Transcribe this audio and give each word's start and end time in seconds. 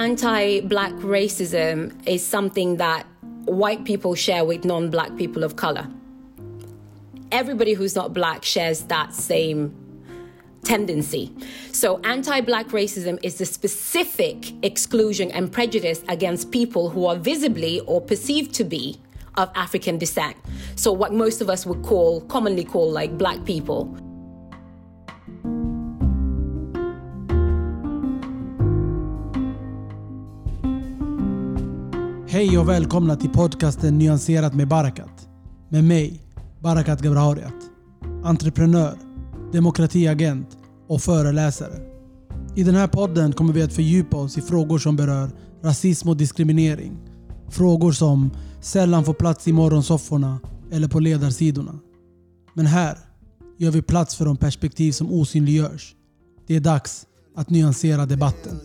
anti 0.00 0.60
black 0.60 0.92
racism 0.94 1.92
is 2.06 2.26
something 2.26 2.78
that 2.78 3.06
white 3.44 3.84
people 3.84 4.14
share 4.14 4.46
with 4.46 4.64
non 4.64 4.88
black 4.88 5.14
people 5.16 5.44
of 5.44 5.56
color. 5.56 5.86
Everybody 7.30 7.74
who's 7.74 7.94
not 7.94 8.14
black 8.14 8.42
shares 8.42 8.84
that 8.84 9.12
same 9.12 9.76
tendency. 10.64 11.30
So, 11.72 12.00
anti 12.00 12.40
black 12.40 12.68
racism 12.68 13.18
is 13.22 13.36
the 13.36 13.44
specific 13.44 14.52
exclusion 14.64 15.30
and 15.32 15.52
prejudice 15.52 16.02
against 16.08 16.50
people 16.50 16.88
who 16.88 17.04
are 17.04 17.16
visibly 17.16 17.80
or 17.80 18.00
perceived 18.00 18.54
to 18.54 18.64
be 18.64 18.98
of 19.36 19.50
African 19.54 19.98
descent. 19.98 20.36
So, 20.76 20.92
what 20.92 21.12
most 21.12 21.42
of 21.42 21.50
us 21.50 21.66
would 21.66 21.82
call, 21.82 22.22
commonly 22.22 22.64
call, 22.64 22.90
like 22.90 23.18
black 23.18 23.44
people. 23.44 23.94
Hej 32.32 32.58
och 32.58 32.68
välkomna 32.68 33.16
till 33.16 33.30
podcasten 33.30 33.98
Nyanserat 33.98 34.54
med 34.54 34.68
Barakat. 34.68 35.28
Med 35.68 35.84
mig, 35.84 36.22
Barakat 36.60 37.02
Gabrahariat. 37.02 37.54
Entreprenör, 38.24 38.98
demokratiagent 39.52 40.58
och 40.88 41.00
föreläsare. 41.02 41.74
I 42.56 42.62
den 42.62 42.74
här 42.74 42.86
podden 42.86 43.32
kommer 43.32 43.52
vi 43.52 43.62
att 43.62 43.72
fördjupa 43.72 44.16
oss 44.16 44.38
i 44.38 44.40
frågor 44.40 44.78
som 44.78 44.96
berör 44.96 45.30
rasism 45.62 46.08
och 46.08 46.16
diskriminering. 46.16 46.98
Frågor 47.48 47.92
som 47.92 48.30
sällan 48.60 49.04
får 49.04 49.14
plats 49.14 49.48
i 49.48 49.52
morgonsofforna 49.52 50.40
eller 50.72 50.88
på 50.88 51.00
ledarsidorna. 51.00 51.78
Men 52.54 52.66
här 52.66 52.98
gör 53.58 53.70
vi 53.70 53.82
plats 53.82 54.16
för 54.16 54.24
de 54.24 54.36
perspektiv 54.36 54.92
som 54.92 55.12
osynliggörs. 55.12 55.94
Det 56.46 56.56
är 56.56 56.60
dags 56.60 57.06
att 57.36 57.50
nyansera 57.50 58.06
debatten. 58.06 58.60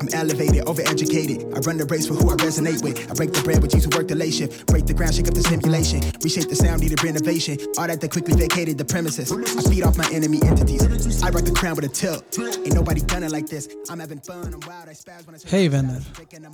I'm 0.00 0.08
elevated, 0.12 0.64
overeducated. 0.66 1.44
I 1.56 1.60
run 1.60 1.76
the 1.76 1.86
race 1.86 2.06
for 2.06 2.14
who 2.14 2.30
I 2.30 2.36
resonate 2.36 2.82
with. 2.82 3.10
I 3.10 3.14
break 3.14 3.32
the 3.32 3.42
bread 3.42 3.60
with 3.62 3.74
you 3.74 3.80
who 3.80 3.90
work 3.96 4.08
the 4.08 4.14
late 4.14 4.34
shift. 4.34 4.66
Break 4.66 4.86
the 4.86 4.94
ground, 4.94 5.14
shake 5.14 5.28
up 5.28 5.34
the 5.34 5.42
simulation. 5.42 6.00
Reshape 6.22 6.48
the 6.48 6.56
sound, 6.56 6.80
needed 6.82 7.02
renovation. 7.02 7.58
All 7.78 7.86
that 7.86 8.00
that 8.00 8.10
quickly 8.10 8.34
vacated 8.34 8.78
the 8.78 8.84
premises. 8.84 9.32
I 9.32 9.62
feed 9.70 9.84
off 9.84 9.96
my 9.96 10.08
enemy 10.12 10.38
entities. 10.42 10.82
I 11.22 11.30
rock 11.30 11.44
the 11.44 11.52
crown 11.52 11.76
with 11.76 11.84
a 11.84 11.88
tilt. 11.88 12.24
Ain't 12.38 12.74
nobody 12.74 13.00
done 13.00 13.24
it 13.24 13.32
like 13.32 13.48
this. 13.48 13.68
I'm 13.90 14.00
having 14.00 14.20
fun, 14.20 14.54
I'm 14.54 14.60
wild, 14.60 14.88
I 14.88 14.94
spaz 14.94 15.26
when 15.26 15.34
I 15.34 15.38
Hej 15.46 15.68
vänner 15.68 16.04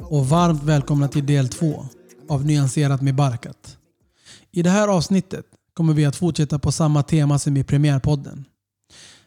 och 0.02 0.28
varmt 0.28 0.62
välkomna 0.62 1.08
till 1.08 1.26
del 1.26 1.48
två 1.48 1.86
av 2.28 2.46
Nyanserat 2.46 3.02
med 3.02 3.14
Barkat. 3.14 3.76
I 4.52 4.62
det 4.62 4.70
här 4.70 4.88
avsnittet 4.88 5.46
kommer 5.74 5.94
vi 5.94 6.04
att 6.04 6.16
fortsätta 6.16 6.58
på 6.58 6.72
samma 6.72 7.02
tema 7.02 7.38
som 7.38 7.56
i 7.56 7.64
premiärpodden. 7.64 8.44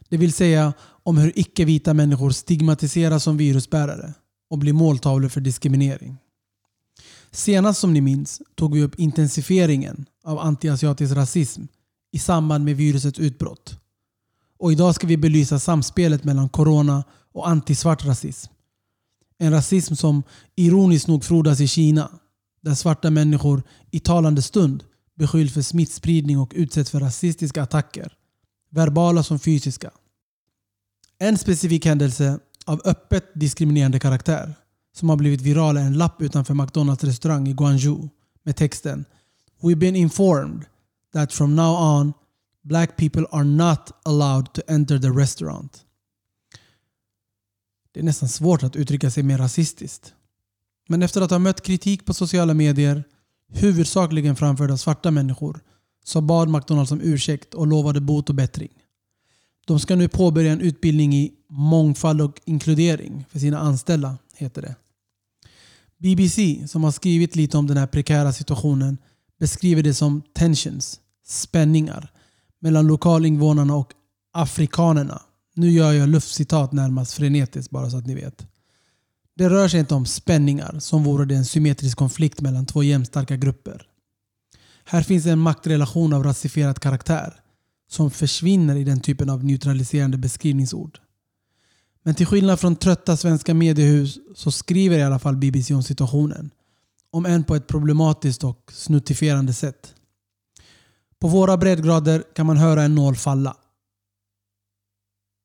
Det 0.09 0.17
vill 0.17 0.33
säga 0.33 0.73
om 1.07 1.17
hur 1.17 1.31
icke-vita 1.35 1.93
människor 1.93 2.29
stigmatiseras 2.29 3.23
som 3.23 3.37
virusbärare 3.37 4.13
och 4.49 4.57
blir 4.57 4.73
måltavlor 4.73 5.29
för 5.29 5.41
diskriminering. 5.41 6.17
Senast 7.31 7.79
som 7.79 7.93
ni 7.93 8.01
minns 8.01 8.41
tog 8.55 8.73
vi 8.73 8.83
upp 8.83 8.99
intensifieringen 8.99 10.05
av 10.23 10.39
antiasiatisk 10.39 11.15
rasism 11.15 11.61
i 12.11 12.19
samband 12.19 12.65
med 12.65 12.77
virusets 12.77 13.19
utbrott. 13.19 13.79
Och 14.59 14.71
idag 14.71 14.95
ska 14.95 15.07
vi 15.07 15.17
belysa 15.17 15.59
samspelet 15.59 16.23
mellan 16.23 16.49
corona 16.49 17.03
och 17.33 17.49
antisvart 17.49 18.05
rasism. 18.05 18.51
En 19.37 19.51
rasism 19.51 19.95
som 19.95 20.23
ironiskt 20.55 21.07
nog 21.07 21.23
frodas 21.23 21.59
i 21.59 21.67
Kina 21.67 22.11
där 22.61 22.75
svarta 22.75 23.09
människor 23.09 23.63
i 23.91 23.99
talande 23.99 24.41
stund 24.41 24.83
beskylls 25.15 25.53
för 25.53 25.61
smittspridning 25.61 26.39
och 26.39 26.53
utsätts 26.55 26.91
för 26.91 26.99
rasistiska 26.99 27.63
attacker. 27.63 28.13
Verbala 28.69 29.23
som 29.23 29.39
fysiska. 29.39 29.91
En 31.19 31.37
specifik 31.37 31.85
händelse 31.85 32.39
av 32.65 32.81
öppet 32.85 33.25
diskriminerande 33.33 33.99
karaktär 33.99 34.55
som 34.95 35.09
har 35.09 35.15
blivit 35.15 35.41
viral 35.41 35.77
är 35.77 35.81
en 35.81 35.97
lapp 35.97 36.21
utanför 36.21 36.53
McDonalds 36.53 37.03
restaurang 37.03 37.47
i 37.47 37.53
Guangzhou 37.53 38.09
med 38.43 38.55
texten 38.55 39.05
We've 39.61 39.75
been 39.75 39.95
informed 39.95 40.65
that 41.13 41.33
from 41.33 41.55
now 41.55 41.75
on 41.75 42.13
black 42.63 42.97
people 42.97 43.25
are 43.31 43.43
not 43.43 43.91
allowed 44.03 44.53
to 44.53 44.61
enter 44.67 44.99
the 44.99 45.09
restaurant. 45.09 45.83
Det 47.91 47.99
är 47.99 48.03
nästan 48.03 48.29
svårt 48.29 48.63
att 48.63 48.75
uttrycka 48.75 49.11
sig 49.11 49.23
mer 49.23 49.37
rasistiskt. 49.37 50.13
Men 50.89 51.03
efter 51.03 51.21
att 51.21 51.31
ha 51.31 51.39
mött 51.39 51.61
kritik 51.61 52.05
på 52.05 52.13
sociala 52.13 52.53
medier, 52.53 53.03
huvudsakligen 53.53 54.35
framförd 54.35 54.71
av 54.71 54.77
svarta 54.77 55.11
människor, 55.11 55.59
så 56.03 56.21
bad 56.21 56.49
McDonalds 56.49 56.91
om 56.91 57.01
ursäkt 57.01 57.53
och 57.53 57.67
lovade 57.67 58.01
bot 58.01 58.29
och 58.29 58.35
bättring. 58.35 58.71
De 59.67 59.79
ska 59.79 59.95
nu 59.95 60.07
påbörja 60.07 60.51
en 60.51 60.61
utbildning 60.61 61.15
i 61.15 61.31
mångfald 61.49 62.21
och 62.21 62.41
inkludering 62.45 63.25
för 63.29 63.39
sina 63.39 63.59
anställda, 63.59 64.17
heter 64.35 64.61
det. 64.61 64.75
BBC, 65.97 66.67
som 66.67 66.83
har 66.83 66.91
skrivit 66.91 67.35
lite 67.35 67.57
om 67.57 67.67
den 67.67 67.77
här 67.77 67.87
prekära 67.87 68.33
situationen, 68.33 68.97
beskriver 69.39 69.83
det 69.83 69.93
som 69.93 70.21
tensions, 70.33 70.99
spänningar, 71.25 72.11
mellan 72.59 72.87
lokalinvånarna 72.87 73.75
och 73.75 73.93
afrikanerna. 74.33 75.21
Nu 75.55 75.71
gör 75.71 75.93
jag 75.93 76.09
luftcitat 76.09 76.71
närmast 76.71 77.13
frenetiskt 77.13 77.71
bara 77.71 77.89
så 77.89 77.97
att 77.97 78.07
ni 78.07 78.15
vet. 78.15 78.47
Det 79.37 79.49
rör 79.49 79.67
sig 79.67 79.79
inte 79.79 79.95
om 79.95 80.05
spänningar 80.05 80.79
som 80.79 81.03
vore 81.03 81.25
det 81.25 81.35
en 81.35 81.45
symmetrisk 81.45 81.97
konflikt 81.97 82.41
mellan 82.41 82.65
två 82.65 82.83
jämnstarka 82.83 83.35
grupper. 83.35 83.87
Här 84.85 85.01
finns 85.01 85.25
en 85.25 85.39
maktrelation 85.39 86.13
av 86.13 86.23
rasifierad 86.23 86.79
karaktär 86.79 87.41
som 87.87 88.11
försvinner 88.11 88.75
i 88.75 88.83
den 88.83 88.99
typen 88.99 89.29
av 89.29 89.43
neutraliserande 89.43 90.17
beskrivningsord. 90.17 90.99
Men 92.03 92.15
till 92.15 92.25
skillnad 92.25 92.59
från 92.59 92.75
trötta 92.75 93.17
svenska 93.17 93.53
mediehus 93.53 94.19
så 94.35 94.51
skriver 94.51 94.97
i 94.97 95.03
alla 95.03 95.19
fall 95.19 95.35
BBC 95.35 95.73
om 95.73 95.83
situationen. 95.83 96.51
Om 97.11 97.25
än 97.25 97.43
på 97.43 97.55
ett 97.55 97.67
problematiskt 97.67 98.43
och 98.43 98.71
snuttifierande 98.73 99.53
sätt. 99.53 99.95
På 101.19 101.27
våra 101.27 101.57
breddgrader 101.57 102.23
kan 102.35 102.45
man 102.45 102.57
höra 102.57 102.83
en 102.83 102.95
nål 102.95 103.15
falla. 103.15 103.57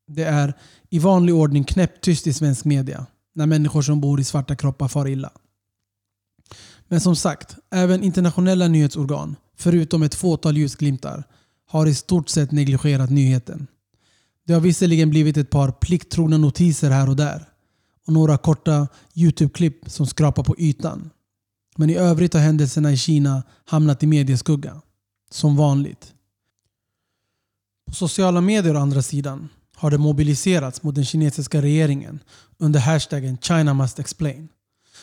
Det 0.06 0.24
är 0.24 0.54
i 0.90 0.98
vanlig 0.98 1.34
ordning 1.34 1.64
knäpptyst 1.64 2.26
i 2.26 2.32
svensk 2.32 2.64
media 2.64 3.06
när 3.34 3.46
människor 3.46 3.82
som 3.82 4.00
bor 4.00 4.20
i 4.20 4.24
svarta 4.24 4.56
kroppar 4.56 4.88
far 4.88 5.08
illa. 5.08 5.32
Men 6.88 7.00
som 7.00 7.16
sagt, 7.16 7.56
även 7.70 8.02
internationella 8.02 8.68
nyhetsorgan, 8.68 9.36
förutom 9.56 10.02
ett 10.02 10.14
fåtal 10.14 10.56
ljusglimtar, 10.56 11.24
har 11.72 11.86
i 11.86 11.94
stort 11.94 12.28
sett 12.28 12.50
negligerat 12.50 13.10
nyheten. 13.10 13.66
Det 14.46 14.52
har 14.52 14.60
visserligen 14.60 15.10
blivit 15.10 15.36
ett 15.36 15.50
par 15.50 15.70
plikttrogna 15.72 16.38
notiser 16.38 16.90
här 16.90 17.08
och 17.08 17.16
där 17.16 17.48
och 18.06 18.12
några 18.12 18.38
korta 18.38 18.88
Youtube-klipp 19.14 19.90
som 19.90 20.06
skrapar 20.06 20.42
på 20.42 20.54
ytan. 20.58 21.10
Men 21.76 21.90
i 21.90 21.94
övrigt 21.94 22.34
har 22.34 22.40
händelserna 22.40 22.92
i 22.92 22.96
Kina 22.96 23.42
hamnat 23.64 24.02
i 24.02 24.06
medieskugga. 24.06 24.80
Som 25.30 25.56
vanligt. 25.56 26.14
På 27.86 27.94
sociala 27.94 28.40
medier 28.40 28.76
å 28.76 28.78
andra 28.78 29.02
sidan 29.02 29.48
har 29.76 29.90
det 29.90 29.98
mobiliserats 29.98 30.82
mot 30.82 30.94
den 30.94 31.04
kinesiska 31.04 31.62
regeringen 31.62 32.20
under 32.58 32.80
hashtaggen 32.80 33.38
China 33.38 33.74
must 33.74 33.98
explain. 33.98 34.48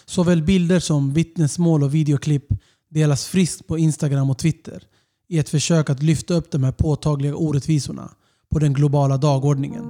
Såväl 0.05 0.43
bilder 0.43 0.79
som 0.79 1.13
vittnesmål 1.13 1.83
och 1.83 1.95
videoklipp 1.95 2.47
delas 2.89 3.25
friskt 3.25 3.67
på 3.67 3.77
Instagram 3.77 4.29
och 4.29 4.37
Twitter 4.37 4.83
i 5.29 5.39
ett 5.39 5.49
försök 5.49 5.89
att 5.89 6.03
lyfta 6.03 6.33
upp 6.33 6.51
de 6.51 6.63
här 6.63 6.71
påtagliga 6.71 7.35
orättvisorna 7.35 8.09
på 8.49 8.59
den 8.59 8.73
globala 8.73 9.17
dagordningen. 9.17 9.83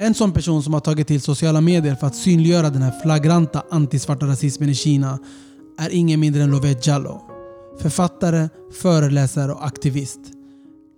En 0.00 0.14
sån 0.14 0.32
person 0.32 0.62
som 0.62 0.74
har 0.74 0.80
tagit 0.80 1.06
till 1.06 1.20
sociala 1.20 1.60
medier 1.60 1.94
för 1.94 2.06
att 2.06 2.16
synliggöra 2.16 2.70
den 2.70 2.82
här 2.82 3.00
flagranta 3.02 3.62
antisvarta 3.70 4.26
rasismen 4.26 4.68
i 4.68 4.74
Kina 4.74 5.18
är 5.78 5.90
ingen 5.90 6.20
mindre 6.20 6.42
än 6.42 6.50
Lovette 6.50 6.90
Jallow. 6.90 7.20
Författare, 7.80 8.48
föreläsare 8.72 9.52
och 9.52 9.66
aktivist. 9.66 10.20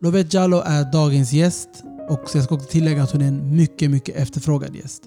Lovette 0.03 0.37
Jallow 0.37 0.63
är 0.67 0.93
dagens 0.93 1.33
gäst 1.33 1.69
och 2.09 2.21
jag 2.35 2.45
ska 2.45 2.55
också 2.55 2.69
tillägga 2.69 3.03
att 3.03 3.11
hon 3.11 3.23
är 3.23 3.29
en 3.29 3.57
mycket, 3.57 3.91
mycket 3.91 4.17
efterfrågad 4.17 4.77
gäst. 4.77 5.03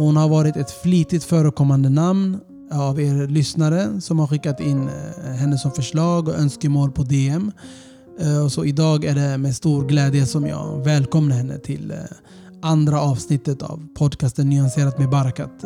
Hon 0.00 0.16
har 0.16 0.28
varit 0.28 0.56
ett 0.56 0.70
flitigt 0.70 1.24
förekommande 1.24 1.88
namn 1.88 2.40
av 2.72 3.00
er 3.00 3.28
lyssnare 3.28 4.00
som 4.00 4.18
har 4.18 4.26
skickat 4.26 4.60
in 4.60 4.88
eh, 4.88 5.30
henne 5.30 5.58
som 5.58 5.72
förslag 5.72 6.28
och 6.28 6.34
önskemål 6.34 6.92
på 6.92 7.02
DM. 7.02 7.52
Eh, 8.20 8.44
och 8.44 8.52
så 8.52 8.64
idag 8.64 9.04
är 9.04 9.14
det 9.14 9.38
med 9.38 9.56
stor 9.56 9.86
glädje 9.86 10.26
som 10.26 10.46
jag 10.46 10.84
välkomnar 10.84 11.36
henne 11.36 11.58
till 11.58 11.90
eh, 11.90 11.96
andra 12.62 13.00
avsnittet 13.00 13.62
av 13.62 13.86
podcasten 13.94 14.48
Nyanserat 14.48 14.98
med 14.98 15.10
Barakat. 15.10 15.64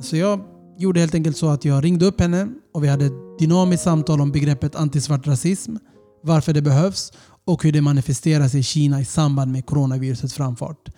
Så 0.00 0.16
jag 0.16 0.40
gjorde 0.78 1.00
helt 1.00 1.14
enkelt 1.14 1.36
så 1.36 1.48
att 1.48 1.64
jag 1.64 1.84
ringde 1.84 2.06
upp 2.06 2.20
henne 2.20 2.48
och 2.74 2.84
vi 2.84 2.88
hade 2.88 3.06
ett 3.06 3.38
dynamiskt 3.38 3.84
samtal 3.84 4.20
om 4.20 4.32
begreppet 4.32 4.76
antisvart 4.76 5.26
rasism, 5.26 5.76
varför 6.22 6.52
det 6.52 6.62
behövs 6.62 7.12
och 7.44 7.64
hur 7.64 7.72
det 7.72 7.80
manifesteras 7.80 8.54
i 8.54 8.62
Kina 8.62 9.00
i 9.00 9.04
samband 9.04 9.52
med 9.52 9.66
coronavirusets 9.66 10.34
framfart. 10.34 10.88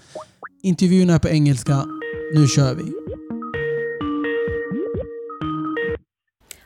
Intervjun 0.66 1.10
är 1.10 1.18
på 1.18 1.28
engelska. 1.28 1.86
Nu 2.34 2.46
kör 2.48 2.74
vi! 2.74 2.92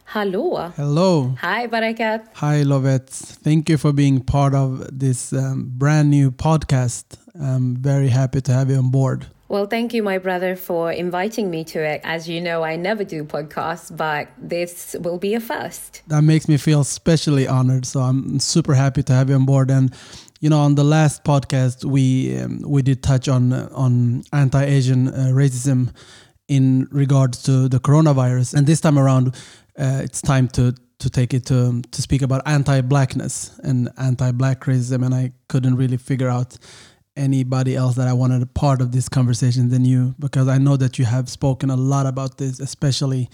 Hallå! 0.04 0.70
Hello. 0.76 1.34
Hi 1.42 1.68
Barakat! 1.68 2.22
Hi, 2.34 2.64
Lovette. 2.64 3.12
Thank 3.44 3.68
you 3.70 3.78
for 3.78 3.92
being 3.92 4.20
part 4.20 4.54
of 4.54 4.98
this 5.00 5.32
um, 5.32 5.78
brand 5.78 6.10
new 6.10 6.30
podcast. 6.30 7.04
I'm 7.34 7.82
very 7.82 8.08
happy 8.08 8.40
to 8.40 8.52
have 8.52 8.72
you 8.72 8.78
on 8.78 8.90
board. 8.90 9.26
Well, 9.48 9.66
thank 9.66 9.94
you, 9.94 10.02
my 10.04 10.18
brother, 10.18 10.56
for 10.56 10.92
inviting 10.92 11.50
me 11.50 11.64
to 11.64 11.78
it. 11.78 12.00
As 12.04 12.28
you 12.28 12.40
know, 12.40 12.64
I 12.64 12.76
never 12.76 13.04
do 13.04 13.24
podcasts, 13.24 13.90
but 13.96 14.28
this 14.50 14.96
will 15.00 15.18
be 15.18 15.34
a 15.34 15.40
first. 15.40 16.02
That 16.06 16.22
makes 16.22 16.48
me 16.48 16.56
feel 16.56 16.80
especially 16.80 17.48
honored. 17.48 17.84
So 17.84 18.00
I'm 18.00 18.38
super 18.38 18.74
happy 18.74 19.02
to 19.02 19.12
have 19.12 19.28
you 19.28 19.36
on 19.36 19.46
board. 19.46 19.70
And 19.70 19.92
you 20.40 20.48
know, 20.48 20.60
on 20.60 20.74
the 20.74 20.84
last 20.84 21.22
podcast, 21.22 21.84
we 21.84 22.36
um, 22.38 22.62
we 22.66 22.82
did 22.82 23.02
touch 23.02 23.28
on 23.28 23.52
on 23.52 24.22
anti-Asian 24.32 25.08
uh, 25.08 25.30
racism 25.32 25.92
in 26.48 26.88
regards 26.90 27.42
to 27.42 27.68
the 27.68 27.78
coronavirus, 27.78 28.54
and 28.54 28.66
this 28.66 28.80
time 28.80 28.98
around, 28.98 29.28
uh, 29.78 30.00
it's 30.02 30.22
time 30.22 30.48
to 30.48 30.74
to 30.98 31.10
take 31.10 31.34
it 31.34 31.44
to 31.46 31.82
to 31.82 32.02
speak 32.02 32.22
about 32.22 32.42
anti-blackness 32.46 33.60
and 33.62 33.90
anti-black 33.98 34.60
racism. 34.64 35.04
And 35.04 35.14
I 35.14 35.32
couldn't 35.48 35.76
really 35.76 35.98
figure 35.98 36.28
out 36.28 36.56
anybody 37.16 37.76
else 37.76 37.96
that 37.96 38.08
I 38.08 38.14
wanted 38.14 38.40
a 38.40 38.46
part 38.46 38.80
of 38.80 38.92
this 38.92 39.08
conversation 39.08 39.68
than 39.68 39.84
you 39.84 40.14
because 40.18 40.48
I 40.48 40.56
know 40.56 40.76
that 40.78 40.98
you 40.98 41.04
have 41.04 41.28
spoken 41.28 41.68
a 41.68 41.76
lot 41.76 42.06
about 42.06 42.38
this, 42.38 42.60
especially 42.60 43.28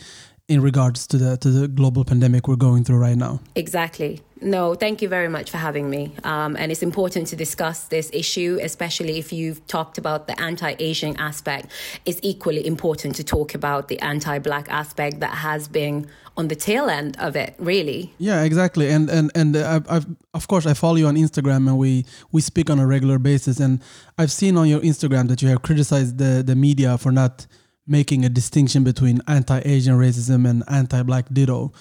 in 0.48 0.62
regards 0.62 1.06
to 1.08 1.18
the 1.18 1.36
to 1.38 1.50
the 1.50 1.68
global 1.68 2.04
pandemic 2.04 2.46
we're 2.46 2.56
going 2.56 2.84
through 2.84 2.98
right 2.98 3.16
now. 3.16 3.40
Exactly. 3.54 4.20
No, 4.40 4.74
thank 4.74 5.00
you 5.00 5.08
very 5.08 5.28
much 5.28 5.50
for 5.50 5.56
having 5.56 5.88
me. 5.88 6.12
Um, 6.22 6.56
and 6.56 6.70
it's 6.70 6.82
important 6.82 7.26
to 7.28 7.36
discuss 7.36 7.84
this 7.84 8.10
issue, 8.12 8.58
especially 8.62 9.18
if 9.18 9.32
you've 9.32 9.66
talked 9.66 9.96
about 9.96 10.26
the 10.26 10.38
anti 10.40 10.76
Asian 10.78 11.16
aspect. 11.16 11.72
It's 12.04 12.20
equally 12.22 12.66
important 12.66 13.16
to 13.16 13.24
talk 13.24 13.54
about 13.54 13.88
the 13.88 13.98
anti 14.00 14.38
Black 14.38 14.68
aspect 14.68 15.20
that 15.20 15.34
has 15.34 15.68
been 15.68 16.06
on 16.36 16.48
the 16.48 16.54
tail 16.54 16.90
end 16.90 17.16
of 17.18 17.34
it, 17.34 17.54
really. 17.58 18.12
Yeah, 18.18 18.44
exactly. 18.44 18.90
And 18.90 19.08
and 19.10 19.32
and 19.34 19.56
uh, 19.56 19.68
I've, 19.68 19.90
I've 19.90 20.06
of 20.34 20.46
course 20.46 20.66
I 20.66 20.74
follow 20.74 20.96
you 20.96 21.06
on 21.06 21.16
Instagram, 21.16 21.66
and 21.68 21.78
we 21.78 22.04
we 22.30 22.40
speak 22.40 22.70
on 22.70 22.78
a 22.78 22.86
regular 22.86 23.18
basis. 23.18 23.58
And 23.58 23.82
I've 24.18 24.30
seen 24.30 24.56
on 24.56 24.68
your 24.68 24.80
Instagram 24.80 25.28
that 25.28 25.42
you 25.42 25.48
have 25.48 25.62
criticized 25.62 26.18
the 26.18 26.42
the 26.44 26.54
media 26.54 26.98
for 26.98 27.10
not 27.10 27.46
making 27.86 28.24
a 28.24 28.28
distinction 28.28 28.84
between 28.84 29.20
anti-Asian 29.28 29.96
racism 29.96 30.48
and 30.48 30.62
anti-black 30.68 31.26
ditto 31.32 31.72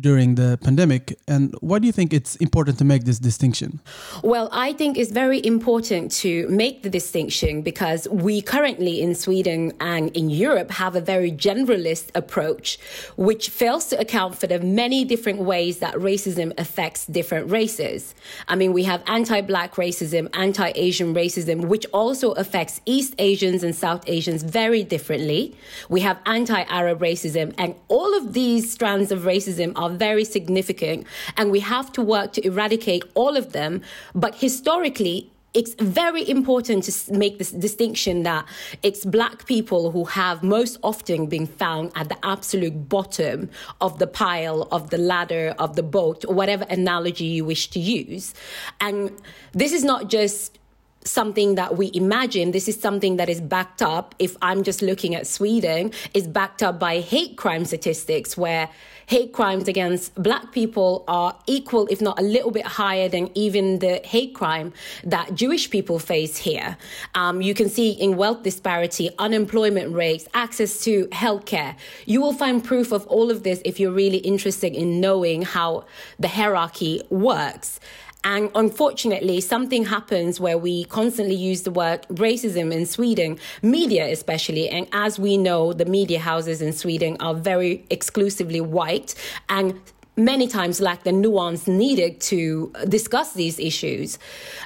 during 0.00 0.34
the 0.34 0.58
pandemic. 0.62 1.18
And 1.28 1.54
why 1.60 1.78
do 1.78 1.86
you 1.86 1.92
think 1.92 2.12
it's 2.12 2.36
important 2.36 2.78
to 2.78 2.84
make 2.84 3.04
this 3.04 3.18
distinction? 3.18 3.80
Well, 4.22 4.48
I 4.52 4.72
think 4.72 4.98
it's 4.98 5.12
very 5.12 5.44
important 5.44 6.10
to 6.22 6.48
make 6.48 6.82
the 6.82 6.90
distinction 6.90 7.62
because 7.62 8.08
we 8.08 8.42
currently 8.42 9.00
in 9.00 9.14
Sweden 9.14 9.72
and 9.80 10.10
in 10.16 10.30
Europe 10.30 10.70
have 10.72 10.96
a 10.96 11.00
very 11.00 11.30
generalist 11.30 12.10
approach, 12.14 12.78
which 13.16 13.50
fails 13.50 13.86
to 13.86 14.00
account 14.00 14.36
for 14.36 14.46
the 14.46 14.58
many 14.58 15.04
different 15.04 15.40
ways 15.40 15.78
that 15.78 15.94
racism 15.94 16.52
affects 16.58 17.06
different 17.06 17.50
races. 17.50 18.14
I 18.48 18.56
mean, 18.56 18.72
we 18.72 18.84
have 18.84 19.02
anti 19.06 19.40
black 19.42 19.74
racism, 19.76 20.28
anti 20.34 20.72
Asian 20.74 21.14
racism, 21.14 21.66
which 21.66 21.86
also 21.92 22.32
affects 22.32 22.80
East 22.84 23.14
Asians 23.18 23.62
and 23.62 23.74
South 23.74 24.02
Asians 24.08 24.42
very 24.42 24.82
differently. 24.82 25.56
We 25.88 26.00
have 26.00 26.18
anti 26.26 26.62
Arab 26.62 27.00
racism, 27.00 27.54
and 27.58 27.74
all 27.88 28.16
of 28.16 28.32
these 28.32 28.72
strands 28.72 29.12
of 29.12 29.20
racism 29.20 29.72
are 29.76 29.83
very 29.90 30.24
significant 30.24 31.06
and 31.36 31.50
we 31.50 31.60
have 31.60 31.92
to 31.92 32.02
work 32.02 32.32
to 32.34 32.46
eradicate 32.46 33.04
all 33.14 33.36
of 33.36 33.52
them. 33.52 33.82
But 34.14 34.34
historically, 34.34 35.30
it's 35.54 35.74
very 35.74 36.28
important 36.28 36.82
to 36.84 37.12
make 37.12 37.38
this 37.38 37.52
distinction 37.52 38.24
that 38.24 38.44
it's 38.82 39.04
black 39.04 39.46
people 39.46 39.92
who 39.92 40.04
have 40.04 40.42
most 40.42 40.78
often 40.82 41.26
been 41.26 41.46
found 41.46 41.92
at 41.94 42.08
the 42.08 42.26
absolute 42.26 42.88
bottom 42.88 43.48
of 43.80 44.00
the 44.00 44.08
pile, 44.08 44.62
of 44.72 44.90
the 44.90 44.98
ladder, 44.98 45.54
of 45.60 45.76
the 45.76 45.82
boat, 45.82 46.24
whatever 46.24 46.66
analogy 46.68 47.24
you 47.24 47.44
wish 47.44 47.70
to 47.70 47.78
use. 47.78 48.34
And 48.80 49.12
this 49.52 49.72
is 49.72 49.84
not 49.84 50.10
just 50.10 50.58
something 51.04 51.54
that 51.54 51.76
we 51.76 51.90
imagine. 51.94 52.50
This 52.50 52.68
is 52.68 52.80
something 52.80 53.16
that 53.16 53.28
is 53.28 53.40
backed 53.40 53.82
up. 53.82 54.14
If 54.18 54.36
I'm 54.42 54.62
just 54.62 54.82
looking 54.82 55.14
at 55.14 55.26
Sweden, 55.26 55.92
is 56.14 56.26
backed 56.26 56.62
up 56.62 56.78
by 56.78 57.00
hate 57.00 57.36
crime 57.36 57.64
statistics 57.64 58.36
where 58.36 58.68
hate 59.06 59.32
crimes 59.32 59.68
against 59.68 60.14
black 60.14 60.52
people 60.52 61.04
are 61.06 61.36
equal, 61.46 61.86
if 61.90 62.00
not 62.00 62.18
a 62.18 62.22
little 62.22 62.50
bit 62.50 62.66
higher 62.66 63.08
than 63.08 63.30
even 63.34 63.78
the 63.80 64.00
hate 64.04 64.34
crime 64.34 64.72
that 65.04 65.34
Jewish 65.34 65.70
people 65.70 65.98
face 65.98 66.38
here. 66.38 66.76
Um, 67.14 67.42
you 67.42 67.54
can 67.54 67.68
see 67.68 67.90
in 67.90 68.16
wealth 68.16 68.42
disparity, 68.42 69.10
unemployment 69.18 69.92
rates, 69.92 70.26
access 70.32 70.82
to 70.84 71.06
healthcare. 71.08 71.76
You 72.06 72.20
will 72.22 72.32
find 72.32 72.64
proof 72.64 72.92
of 72.92 73.06
all 73.06 73.30
of 73.30 73.42
this 73.42 73.60
if 73.64 73.78
you're 73.78 73.92
really 73.92 74.18
interested 74.18 74.74
in 74.74 75.00
knowing 75.00 75.42
how 75.42 75.84
the 76.18 76.28
hierarchy 76.28 77.02
works. 77.10 77.80
And 78.24 78.50
unfortunately, 78.54 79.40
something 79.40 79.84
happens 79.84 80.40
where 80.40 80.56
we 80.56 80.84
constantly 80.84 81.34
use 81.34 81.62
the 81.62 81.70
word 81.70 82.06
racism 82.08 82.72
in 82.72 82.86
Sweden, 82.86 83.38
media 83.62 84.10
especially. 84.10 84.68
And 84.70 84.88
as 84.92 85.18
we 85.18 85.36
know, 85.36 85.72
the 85.74 85.84
media 85.84 86.18
houses 86.18 86.62
in 86.62 86.72
Sweden 86.72 87.18
are 87.20 87.34
very 87.34 87.84
exclusively 87.90 88.62
white 88.62 89.14
and 89.48 89.78
many 90.16 90.46
times 90.46 90.80
lack 90.80 91.02
the 91.02 91.12
nuance 91.12 91.66
needed 91.66 92.20
to 92.20 92.72
discuss 92.88 93.32
these 93.32 93.58
issues. 93.58 94.18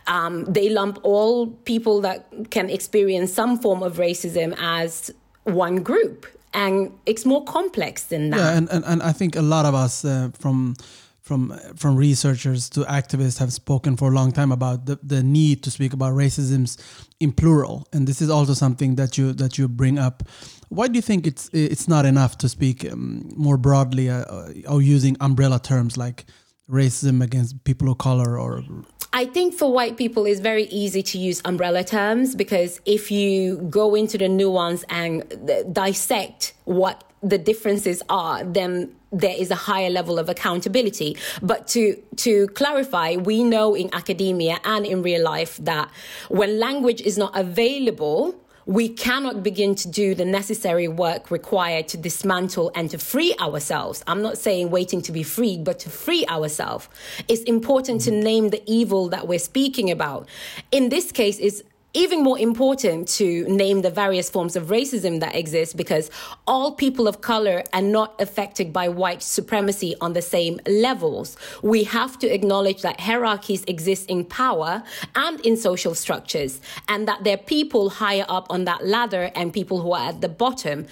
Um, 0.07 0.45
they 0.45 0.69
lump 0.69 0.99
all 1.03 1.47
people 1.47 2.01
that 2.03 2.51
can 2.51 2.71
experience 2.71 3.33
some 3.33 3.59
form 3.59 3.83
of 3.83 3.97
racism 3.97 4.55
as 4.59 5.11
one 5.45 5.83
group. 5.83 6.27
And 6.55 6.93
it's 7.07 7.25
more 7.25 7.45
complex 7.45 8.05
than 8.05 8.31
that. 8.31 8.39
Yeah, 8.39 8.57
and, 8.57 8.69
and, 8.71 8.85
and 8.85 9.03
I 9.03 9.13
think 9.13 9.37
a 9.37 9.43
lot 9.43 9.65
of 9.65 9.75
us 9.75 10.05
uh, 10.05 10.31
from 10.39 10.77
from 11.29 11.53
from 11.77 11.95
researchers 11.95 12.71
to 12.71 12.81
activists 12.85 13.39
have 13.39 13.53
spoken 13.53 13.97
for 13.97 14.09
a 14.09 14.15
long 14.15 14.33
time 14.33 14.51
about 14.51 14.87
the, 14.87 14.99
the 15.03 15.23
need 15.23 15.63
to 15.63 15.71
speak 15.71 15.93
about 15.93 16.15
racisms 16.15 16.79
in 17.21 17.31
plural. 17.33 17.87
And 17.93 18.09
this 18.09 18.23
is 18.23 18.31
also 18.31 18.55
something 18.55 18.97
that 18.97 19.19
you 19.19 19.35
that 19.35 19.59
you 19.59 19.69
bring 19.69 19.99
up. 19.99 20.23
Why 20.71 20.89
do 20.89 20.95
you 20.97 21.03
think 21.03 21.27
it's 21.27 21.51
it's 21.53 21.87
not 21.87 22.07
enough 22.07 22.39
to 22.39 22.49
speak 22.49 22.91
um, 22.91 23.29
more 23.37 23.59
broadly 23.59 24.09
uh, 24.09 24.25
uh 24.25 24.73
or 24.73 24.81
using 24.81 25.17
umbrella 25.21 25.61
terms 25.61 25.97
like 25.97 26.25
racism 26.69 27.23
against 27.23 27.63
people 27.65 27.89
of 27.91 27.99
color 27.99 28.39
or? 28.39 28.65
I 29.13 29.25
think 29.25 29.55
for 29.55 29.73
white 29.73 29.97
people, 29.97 30.27
it's 30.27 30.41
very 30.41 30.65
easy 30.65 31.03
to 31.03 31.19
use 31.19 31.41
umbrella 31.45 31.83
terms 31.83 32.35
because 32.35 32.81
if 32.85 33.11
you 33.11 33.57
go 33.71 33.95
into 33.95 34.19
the 34.19 34.29
nuance 34.29 34.85
and 34.91 35.25
dissect 35.73 36.53
what 36.65 37.08
the 37.23 37.39
differences 37.39 38.03
are, 38.09 38.45
then 38.45 38.95
there 39.11 39.35
is 39.37 39.51
a 39.51 39.55
higher 39.55 39.91
level 39.91 40.19
of 40.19 40.29
accountability. 40.29 41.17
But 41.43 41.67
to 41.69 41.97
to 42.17 42.47
clarify, 42.49 43.17
we 43.17 43.43
know 43.43 43.75
in 43.75 43.93
academia 43.95 44.61
and 44.65 44.87
in 44.87 45.03
real 45.03 45.23
life 45.23 45.57
that 45.59 45.91
when 46.29 46.59
language 46.59 47.01
is 47.01 47.17
not 47.17 47.37
available, 47.37 48.35
we 48.69 48.87
cannot 48.87 49.43
begin 49.43 49.75
to 49.75 49.89
do 49.89 50.15
the 50.15 50.27
necessary 50.27 50.89
work 50.89 51.31
required 51.31 51.89
to 51.89 51.97
dismantle 51.97 52.71
and 52.75 52.91
to 52.91 52.99
free 52.99 53.35
ourselves. 53.41 54.05
I'm 54.07 54.21
not 54.21 54.37
saying 54.37 54.71
waiting 54.71 55.01
to 55.03 55.13
be 55.13 55.23
freed, 55.23 55.65
but 55.65 55.79
to 55.81 55.89
free 55.89 56.27
ourselves. 56.27 56.87
It's 57.29 57.41
important 57.45 58.03
to 58.03 58.11
mm-hmm. 58.11 58.21
name 58.21 58.49
the 58.51 58.63
evil 58.67 59.09
that 59.09 59.27
we're 59.27 59.39
speaking 59.39 59.91
about. 59.91 60.29
In 60.71 60.91
this 60.91 61.13
case, 61.13 61.39
is 61.39 61.65
even 61.95 62.23
more 62.23 62.39
important 62.39 63.09
to 63.09 63.45
name 63.49 63.81
the 63.81 63.91
various 63.91 64.29
forms 64.29 64.57
of 64.57 64.67
racism 64.67 65.21
that 65.21 65.35
exist 65.35 65.77
because 65.77 66.11
all 66.47 66.73
people 66.73 67.09
of 67.09 67.23
color 67.23 67.65
are 67.73 67.83
not 67.83 68.21
affected 68.21 68.73
by 68.73 68.89
white 68.89 69.23
supremacy 69.23 69.95
on 70.01 70.13
the 70.13 70.21
same 70.21 70.61
levels. 70.67 71.37
We 71.63 71.85
have 71.85 72.19
to 72.19 72.33
acknowledge 72.33 72.83
that 72.83 73.01
hierarchies 73.01 73.65
exist 73.67 74.11
in 74.11 74.27
power 74.27 74.83
and 75.15 75.41
in 75.41 75.57
social 75.57 75.95
structures, 75.95 76.61
and 76.89 77.09
that 77.09 77.25
there 77.25 77.35
are 77.35 77.39
people 77.39 77.89
higher 77.89 78.27
up 78.29 78.47
on 78.51 78.65
that 78.65 78.87
ladder 78.87 79.31
and 79.35 79.53
people 79.53 79.81
who 79.81 79.93
are 79.93 80.11
at 80.11 80.21
the 80.21 80.29
bottom. 80.29 80.87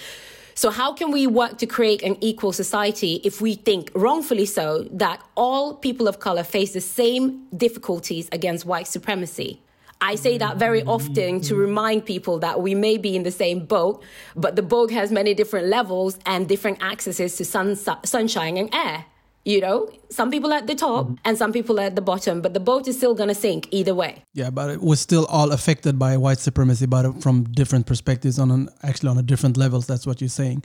So, 0.55 0.71
how 0.71 0.95
can 0.95 1.11
we 1.11 1.27
work 1.27 1.59
to 1.59 1.67
create 1.67 2.03
an 2.03 2.17
equal 2.23 2.53
society 2.53 3.21
if 3.23 3.43
we 3.43 3.55
think, 3.55 3.91
wrongfully 3.95 4.47
so, 4.47 4.89
that 4.91 5.21
all 5.37 5.75
people 5.75 6.09
of 6.09 6.19
color 6.21 6.43
face 6.43 6.73
the 6.73 6.81
same 6.81 7.47
difficulties 7.55 8.31
against 8.33 8.65
white 8.65 8.87
supremacy? 8.87 9.61
I 10.01 10.15
say 10.17 10.39
that 10.39 10.59
very 10.59 10.83
often 10.83 11.41
to 11.43 11.55
remind 11.57 12.05
people 12.05 12.39
that 12.41 12.61
we 12.61 12.75
may 12.75 12.99
be 12.99 13.17
in 13.17 13.23
the 13.23 13.31
same 13.31 13.65
boat, 13.65 14.03
but 14.35 14.55
the 14.55 14.63
boat 14.63 14.91
has 14.91 15.11
many 15.11 15.33
different 15.35 15.69
levels 15.69 16.19
and 16.27 16.47
different 16.49 16.83
accesses 16.83 17.37
to 17.37 17.45
sun, 17.45 17.77
sunshine 18.05 18.57
and 18.57 18.75
air. 18.75 19.07
You 19.47 19.61
know, 19.61 19.89
some 20.11 20.33
people 20.33 20.53
at 20.53 20.67
the 20.67 20.75
top 20.75 21.09
and 21.25 21.39
some 21.39 21.53
people 21.53 21.79
at 21.79 21.95
the 21.95 22.03
bottom, 22.03 22.43
but 22.43 22.53
the 22.53 22.59
boat 22.59 22.89
is 22.89 22.97
still 22.97 23.15
going 23.15 23.29
to 23.29 23.35
sink 23.35 23.69
either 23.71 23.95
way. 23.95 24.25
Yeah, 24.35 24.51
but 24.51 24.71
it 24.71 24.83
was 24.83 24.99
still 24.99 25.25
all 25.27 25.53
affected 25.53 26.01
by 26.01 26.17
white 26.17 26.41
supremacy, 26.41 26.87
but 26.87 27.23
from 27.23 27.45
different 27.45 27.87
perspectives 27.87 28.41
on 28.41 28.51
an 28.51 28.69
actually 28.83 29.11
on 29.11 29.19
a 29.19 29.23
different 29.23 29.57
levels. 29.57 29.87
That's 29.87 30.05
what 30.05 30.21
you're 30.21 30.29
saying. 30.31 30.65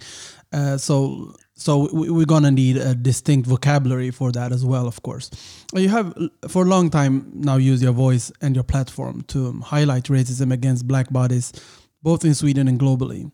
Uh, 0.51 0.77
so 0.77 1.35
so 1.53 1.89
we're 1.93 2.25
gonna 2.25 2.49
need 2.49 2.77
a 2.77 2.95
distinct 2.95 3.47
vocabulary 3.47 4.09
for 4.09 4.31
that 4.31 4.51
as 4.51 4.65
well, 4.65 4.87
of 4.87 5.03
course. 5.03 5.29
You 5.75 5.89
have 5.89 6.17
for 6.47 6.63
a 6.63 6.67
long 6.67 6.89
time 6.89 7.31
now 7.35 7.57
used 7.57 7.83
your 7.83 7.93
voice 7.93 8.31
and 8.41 8.55
your 8.55 8.63
platform 8.63 9.21
to 9.27 9.59
highlight 9.59 10.05
racism 10.05 10.51
against 10.51 10.87
black 10.87 11.13
bodies, 11.13 11.53
both 12.01 12.25
in 12.25 12.33
Sweden 12.33 12.67
and 12.67 12.79
globally. 12.79 13.31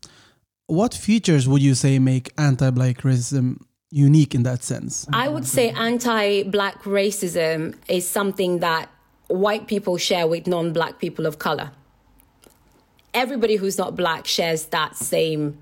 What 0.66 0.94
features 0.94 1.48
would 1.48 1.62
you 1.62 1.74
say 1.74 2.00
make 2.00 2.34
anti-black 2.38 2.98
racism 2.98 3.62
unique 3.90 4.36
in 4.36 4.44
that 4.44 4.64
sense? 4.64 5.08
I 5.14 5.30
would 5.30 5.46
say 5.46 5.70
anti 5.70 6.44
black 6.44 6.84
racism 6.84 7.76
is 7.88 8.08
something 8.08 8.60
that 8.60 8.90
white 9.28 9.68
people 9.68 9.98
share 9.98 10.28
with 10.28 10.48
non 10.48 10.74
black 10.74 11.00
people 11.00 11.26
of 11.26 11.40
color. 11.40 11.72
Everybody 13.14 13.56
who's 13.56 13.78
not 13.78 13.96
black 13.96 14.28
shares 14.28 14.66
that 14.68 14.96
same 14.96 15.58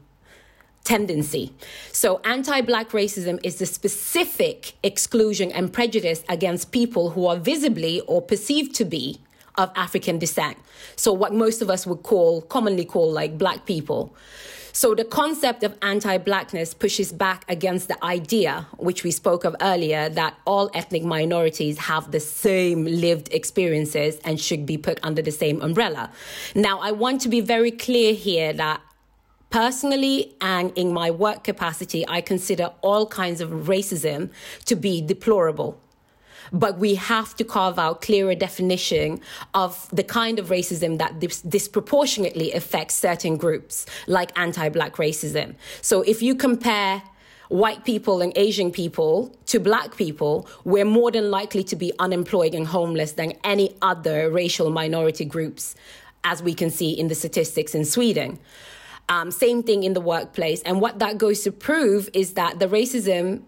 tendency. 0.83 1.51
So, 1.91 2.21
anti 2.23 2.61
black 2.61 2.89
racism 2.89 3.39
is 3.43 3.57
the 3.57 3.65
specific 3.65 4.73
exclusion 4.83 5.51
and 5.51 5.73
prejudice 5.73 6.23
against 6.29 6.71
people 6.71 7.11
who 7.11 7.25
are 7.25 7.37
visibly 7.37 8.01
or 8.01 8.21
perceived 8.21 8.75
to 8.75 8.85
be 8.85 9.19
of 9.57 9.71
African 9.75 10.19
descent. 10.19 10.57
So, 10.95 11.11
what 11.11 11.33
most 11.33 11.61
of 11.61 11.69
us 11.69 11.85
would 11.85 12.03
call, 12.03 12.41
commonly 12.41 12.85
call, 12.85 13.11
like 13.11 13.37
black 13.37 13.65
people. 13.65 14.15
So 14.75 14.93
the 14.93 15.05
concept 15.05 15.63
of 15.63 15.77
anti 15.81 16.17
blackness 16.17 16.73
pushes 16.73 17.13
back 17.13 17.45
against 17.47 17.87
the 17.87 18.03
idea, 18.03 18.67
which 18.75 19.05
we 19.05 19.11
spoke 19.11 19.45
of 19.45 19.55
earlier, 19.61 20.09
that 20.09 20.35
all 20.43 20.69
ethnic 20.73 21.05
minorities 21.05 21.77
have 21.77 22.11
the 22.11 22.19
same 22.19 22.83
lived 22.83 23.33
experiences 23.33 24.17
and 24.25 24.37
should 24.37 24.65
be 24.65 24.77
put 24.77 24.99
under 25.01 25.21
the 25.21 25.31
same 25.31 25.61
umbrella. 25.61 26.11
Now, 26.55 26.81
I 26.81 26.91
want 26.91 27.21
to 27.21 27.29
be 27.29 27.39
very 27.39 27.71
clear 27.71 28.13
here 28.13 28.51
that 28.51 28.81
Personally 29.51 30.35
and 30.41 30.77
in 30.77 30.91
my 30.91 31.11
work 31.11 31.45
capacity, 31.45 32.03
I 32.09 32.19
consider 32.19 32.71
all 32.81 33.05
kinds 33.07 33.39
of 33.39 33.49
racism 33.69 34.31
to 34.65 34.75
be 34.75 35.01
deplorable 35.01 35.79
but 36.51 36.77
we 36.77 36.95
have 36.95 37.35
to 37.35 37.43
carve 37.43 37.77
out 37.79 38.01
clearer 38.01 38.35
definition 38.35 39.19
of 39.53 39.87
the 39.91 40.03
kind 40.03 40.39
of 40.39 40.49
racism 40.49 40.97
that 40.97 41.19
dis- 41.19 41.41
disproportionately 41.41 42.51
affects 42.53 42.95
certain 42.95 43.37
groups, 43.37 43.85
like 44.07 44.37
anti-black 44.37 44.95
racism. 44.95 45.55
So 45.81 46.01
if 46.01 46.21
you 46.21 46.35
compare 46.35 47.01
white 47.49 47.85
people 47.85 48.21
and 48.21 48.33
Asian 48.35 48.71
people 48.71 49.35
to 49.45 49.59
black 49.59 49.95
people, 49.95 50.47
we're 50.63 50.85
more 50.85 51.11
than 51.11 51.29
likely 51.29 51.63
to 51.63 51.75
be 51.75 51.93
unemployed 51.99 52.55
and 52.55 52.65
homeless 52.67 53.13
than 53.13 53.33
any 53.43 53.75
other 53.81 54.31
racial 54.31 54.69
minority 54.71 55.25
groups, 55.25 55.75
as 56.23 56.41
we 56.41 56.53
can 56.53 56.69
see 56.69 56.91
in 56.91 57.07
the 57.07 57.15
statistics 57.15 57.75
in 57.75 57.85
Sweden. 57.85 58.39
Um, 59.09 59.29
same 59.29 59.61
thing 59.61 59.83
in 59.83 59.93
the 59.93 60.01
workplace. 60.01 60.63
And 60.63 60.81
what 60.81 60.97
that 60.97 61.19
goes 61.19 61.41
to 61.41 61.51
prove 61.51 62.09
is 62.13 62.33
that 62.33 62.57
the 62.57 62.67
racism 62.67 63.43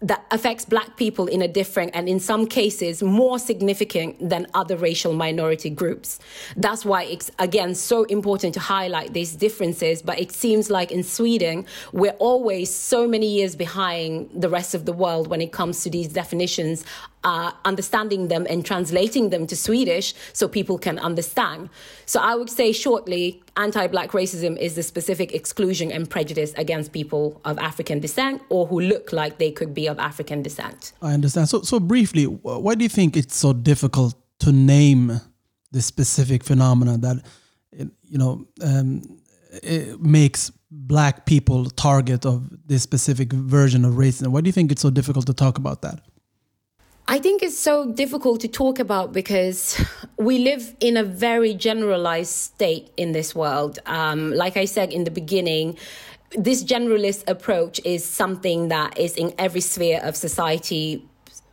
that 0.00 0.24
affects 0.30 0.64
black 0.64 0.96
people 0.96 1.26
in 1.26 1.42
a 1.42 1.48
different 1.48 1.90
and 1.92 2.08
in 2.08 2.20
some 2.20 2.46
cases 2.46 3.02
more 3.02 3.36
significant 3.38 4.28
than 4.28 4.46
other 4.54 4.76
racial 4.76 5.12
minority 5.12 5.70
groups. 5.70 6.20
That's 6.56 6.84
why 6.84 7.02
it's 7.04 7.32
again 7.40 7.74
so 7.74 8.04
important 8.04 8.54
to 8.54 8.60
highlight 8.60 9.12
these 9.12 9.34
differences. 9.34 10.00
But 10.00 10.20
it 10.20 10.30
seems 10.30 10.70
like 10.70 10.92
in 10.92 11.02
Sweden, 11.02 11.66
we're 11.92 12.16
always 12.20 12.72
so 12.72 13.08
many 13.08 13.26
years 13.26 13.56
behind 13.56 14.30
the 14.32 14.48
rest 14.48 14.72
of 14.74 14.84
the 14.84 14.92
world 14.92 15.26
when 15.26 15.40
it 15.40 15.50
comes 15.50 15.82
to 15.82 15.90
these 15.90 16.08
definitions 16.08 16.84
uh, 17.24 17.52
understanding 17.64 18.28
them 18.28 18.46
and 18.48 18.64
translating 18.64 19.30
them 19.30 19.46
to 19.46 19.56
Swedish 19.56 20.14
so 20.32 20.48
people 20.48 20.78
can 20.78 20.98
understand. 20.98 21.68
So 22.06 22.20
I 22.20 22.34
would 22.34 22.50
say 22.50 22.72
shortly, 22.72 23.42
anti-black 23.56 24.10
racism 24.10 24.56
is 24.58 24.74
the 24.74 24.82
specific 24.82 25.34
exclusion 25.34 25.90
and 25.90 26.08
prejudice 26.08 26.52
against 26.56 26.92
people 26.92 27.40
of 27.44 27.58
African 27.58 28.00
descent 28.00 28.42
or 28.48 28.66
who 28.66 28.80
look 28.80 29.12
like 29.12 29.38
they 29.38 29.50
could 29.50 29.74
be 29.74 29.86
of 29.86 29.98
African 29.98 30.42
descent. 30.42 30.92
I 31.02 31.12
understand. 31.12 31.48
So, 31.48 31.62
so 31.62 31.80
briefly, 31.80 32.24
why 32.24 32.74
do 32.74 32.84
you 32.84 32.88
think 32.88 33.16
it's 33.16 33.36
so 33.36 33.52
difficult 33.52 34.14
to 34.40 34.52
name 34.52 35.20
the 35.72 35.82
specific 35.82 36.44
phenomena 36.44 36.96
that 36.98 37.22
you 37.72 38.18
know 38.18 38.46
um, 38.62 39.02
makes 40.00 40.50
black 40.70 41.26
people 41.26 41.66
target 41.70 42.26
of 42.26 42.48
this 42.66 42.82
specific 42.82 43.32
version 43.32 43.84
of 43.84 43.94
racism? 43.94 44.28
Why 44.28 44.40
do 44.40 44.48
you 44.48 44.52
think 44.52 44.72
it's 44.72 44.82
so 44.82 44.90
difficult 44.90 45.26
to 45.26 45.34
talk 45.34 45.58
about 45.58 45.82
that? 45.82 46.00
I 47.10 47.18
think 47.18 47.42
it's 47.42 47.56
so 47.56 47.90
difficult 47.90 48.42
to 48.42 48.48
talk 48.48 48.78
about 48.78 49.14
because 49.14 49.82
we 50.18 50.40
live 50.40 50.76
in 50.78 50.98
a 50.98 51.02
very 51.02 51.54
generalized 51.54 52.32
state 52.32 52.90
in 52.98 53.12
this 53.12 53.34
world. 53.34 53.78
Um, 53.86 54.30
like 54.34 54.58
I 54.58 54.66
said 54.66 54.92
in 54.92 55.04
the 55.04 55.10
beginning, 55.10 55.78
this 56.32 56.62
generalist 56.62 57.26
approach 57.26 57.80
is 57.82 58.04
something 58.04 58.68
that 58.68 58.98
is 58.98 59.16
in 59.16 59.32
every 59.38 59.62
sphere 59.62 60.00
of 60.02 60.16
society 60.16 61.02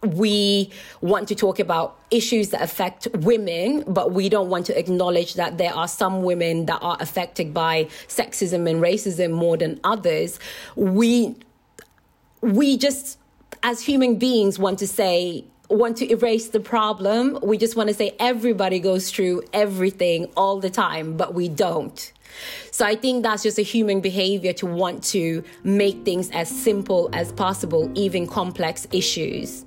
we 0.03 0.69
want 1.01 1.27
to 1.29 1.35
talk 1.35 1.57
about 1.57 1.99
issues 2.11 2.49
that 2.49 2.61
affect 2.61 3.07
women, 3.13 3.83
but 3.87 4.11
we 4.11 4.29
don't 4.29 4.49
want 4.49 4.65
to 4.67 4.77
acknowledge 4.77 5.33
that 5.35 5.57
there 5.57 5.73
are 5.73 5.87
some 5.87 6.21
women 6.21 6.67
that 6.67 6.79
are 6.83 6.97
affected 6.99 7.53
by 7.53 7.85
sexism 8.07 8.69
and 8.69 8.81
racism 8.83 9.31
more 9.31 9.57
than 9.57 9.79
others. 9.83 10.37
We 10.75 11.37
we 12.41 12.77
just 12.77 13.17
as 13.65 13.81
human 13.81 14.13
beings 14.15 14.59
want 14.59 14.77
to 14.77 14.87
say 14.87 15.43
want 15.71 15.97
to 15.97 16.07
erase 16.11 16.49
the 16.49 16.59
problem. 16.59 17.39
We 17.41 17.57
just 17.57 17.75
want 17.75 17.89
to 17.89 17.95
say 17.95 18.15
everybody 18.19 18.79
goes 18.79 19.09
through 19.09 19.41
everything 19.53 20.27
all 20.37 20.59
the 20.59 20.69
time, 20.69 21.17
but 21.17 21.33
we 21.33 21.49
don't. 21.49 22.13
So 22.69 22.85
I 22.85 22.95
think 22.95 23.23
that's 23.23 23.41
just 23.41 23.57
a 23.57 23.63
human 23.63 24.01
behavior 24.01 24.53
to 24.53 24.67
want 24.67 25.03
to 25.05 25.43
make 25.63 26.05
things 26.05 26.29
as 26.29 26.47
simple 26.47 27.09
as 27.13 27.31
possible, 27.31 27.91
even 27.95 28.27
complex 28.27 28.87
issues. 28.91 29.65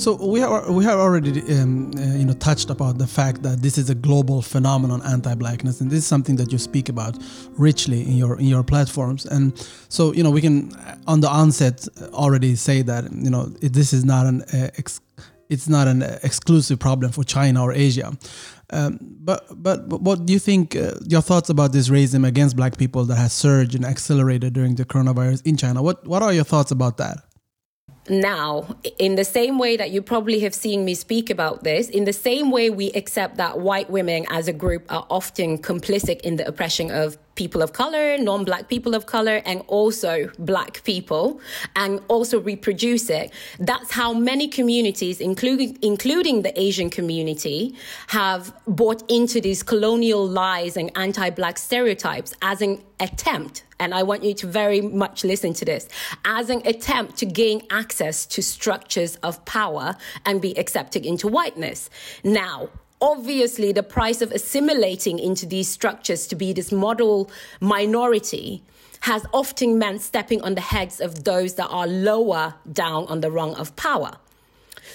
So 0.00 0.14
we 0.14 0.40
are 0.40 0.72
we 0.72 0.82
have 0.84 0.98
already 0.98 1.42
um, 1.58 1.90
uh, 1.94 2.00
you 2.16 2.24
know 2.24 2.32
touched 2.32 2.70
about 2.70 2.96
the 2.96 3.06
fact 3.06 3.42
that 3.42 3.60
this 3.60 3.76
is 3.76 3.90
a 3.90 3.94
global 3.94 4.40
phenomenon, 4.40 5.02
anti-blackness, 5.02 5.82
and 5.82 5.90
this 5.90 5.98
is 5.98 6.06
something 6.06 6.36
that 6.36 6.50
you 6.50 6.56
speak 6.56 6.88
about 6.88 7.18
richly 7.58 8.00
in 8.00 8.16
your 8.16 8.38
in 8.38 8.46
your 8.46 8.62
platforms. 8.62 9.26
And 9.26 9.52
so 9.90 10.14
you 10.14 10.22
know 10.22 10.30
we 10.30 10.40
can 10.40 10.72
on 11.06 11.20
the 11.20 11.28
onset 11.28 11.86
already 12.14 12.56
say 12.56 12.80
that 12.80 13.12
you 13.12 13.28
know 13.28 13.44
this 13.60 13.92
is 13.92 14.02
not 14.02 14.24
an 14.24 14.40
uh, 14.54 14.70
ex, 14.78 15.02
it's 15.50 15.68
not 15.68 15.86
an 15.86 16.00
exclusive 16.22 16.78
problem 16.78 17.12
for 17.12 17.22
China 17.22 17.62
or 17.62 17.74
Asia. 17.74 18.16
Um, 18.70 18.98
but, 19.02 19.44
but 19.50 19.86
but 19.86 20.00
what 20.00 20.24
do 20.24 20.32
you 20.32 20.38
think? 20.38 20.76
Uh, 20.76 20.94
your 21.08 21.20
thoughts 21.20 21.50
about 21.50 21.72
this 21.72 21.90
racism 21.90 22.26
against 22.26 22.56
Black 22.56 22.78
people 22.78 23.04
that 23.04 23.16
has 23.16 23.34
surged 23.34 23.74
and 23.74 23.84
accelerated 23.84 24.54
during 24.54 24.76
the 24.76 24.86
coronavirus 24.86 25.42
in 25.44 25.58
China? 25.58 25.82
What 25.82 26.06
what 26.06 26.22
are 26.22 26.32
your 26.32 26.44
thoughts 26.44 26.70
about 26.70 26.96
that? 26.96 27.29
Now, 28.10 28.76
in 28.98 29.14
the 29.14 29.24
same 29.24 29.58
way 29.58 29.76
that 29.76 29.90
you 29.90 30.02
probably 30.02 30.40
have 30.40 30.54
seen 30.54 30.84
me 30.84 30.94
speak 30.94 31.30
about 31.30 31.64
this, 31.64 31.88
in 31.88 32.04
the 32.04 32.12
same 32.12 32.50
way 32.50 32.68
we 32.68 32.90
accept 32.92 33.36
that 33.36 33.60
white 33.60 33.88
women 33.88 34.26
as 34.30 34.48
a 34.48 34.52
group 34.52 34.92
are 34.92 35.06
often 35.08 35.56
complicit 35.58 36.20
in 36.20 36.36
the 36.36 36.46
oppression 36.46 36.90
of 36.90 37.16
people 37.34 37.62
of 37.62 37.72
color, 37.72 38.18
non 38.18 38.44
black 38.44 38.68
people 38.68 38.94
of 38.94 39.06
color, 39.06 39.42
and 39.44 39.62
also 39.66 40.30
black 40.38 40.82
people, 40.84 41.40
and 41.76 42.00
also 42.08 42.40
reproduce 42.40 43.10
it. 43.10 43.32
That's 43.58 43.90
how 43.92 44.12
many 44.12 44.48
communities, 44.48 45.20
including, 45.20 45.78
including 45.82 46.42
the 46.42 46.58
Asian 46.60 46.90
community, 46.90 47.74
have 48.08 48.54
bought 48.66 49.02
into 49.10 49.40
these 49.40 49.62
colonial 49.62 50.26
lies 50.26 50.76
and 50.76 50.90
anti 50.96 51.30
black 51.30 51.58
stereotypes 51.58 52.34
as 52.42 52.62
an 52.62 52.82
attempt. 53.00 53.64
And 53.78 53.94
I 53.94 54.02
want 54.02 54.22
you 54.24 54.34
to 54.34 54.46
very 54.46 54.82
much 54.82 55.24
listen 55.24 55.54
to 55.54 55.64
this 55.64 55.88
as 56.24 56.50
an 56.50 56.60
attempt 56.66 57.16
to 57.18 57.26
gain 57.26 57.62
access 57.70 58.26
to 58.26 58.42
structures 58.42 59.16
of 59.16 59.42
power 59.46 59.96
and 60.26 60.40
be 60.42 60.56
accepted 60.58 61.06
into 61.06 61.26
whiteness. 61.26 61.88
Now, 62.22 62.68
obviously 63.00 63.72
the 63.72 63.82
price 63.82 64.20
of 64.22 64.30
assimilating 64.32 65.18
into 65.18 65.46
these 65.46 65.68
structures 65.68 66.26
to 66.28 66.36
be 66.36 66.52
this 66.52 66.70
model 66.72 67.30
minority 67.60 68.62
has 69.00 69.24
often 69.32 69.78
meant 69.78 70.02
stepping 70.02 70.42
on 70.42 70.54
the 70.54 70.60
heads 70.60 71.00
of 71.00 71.24
those 71.24 71.54
that 71.54 71.68
are 71.68 71.86
lower 71.86 72.54
down 72.70 73.06
on 73.06 73.20
the 73.20 73.30
rung 73.30 73.54
of 73.54 73.74
power. 73.76 74.12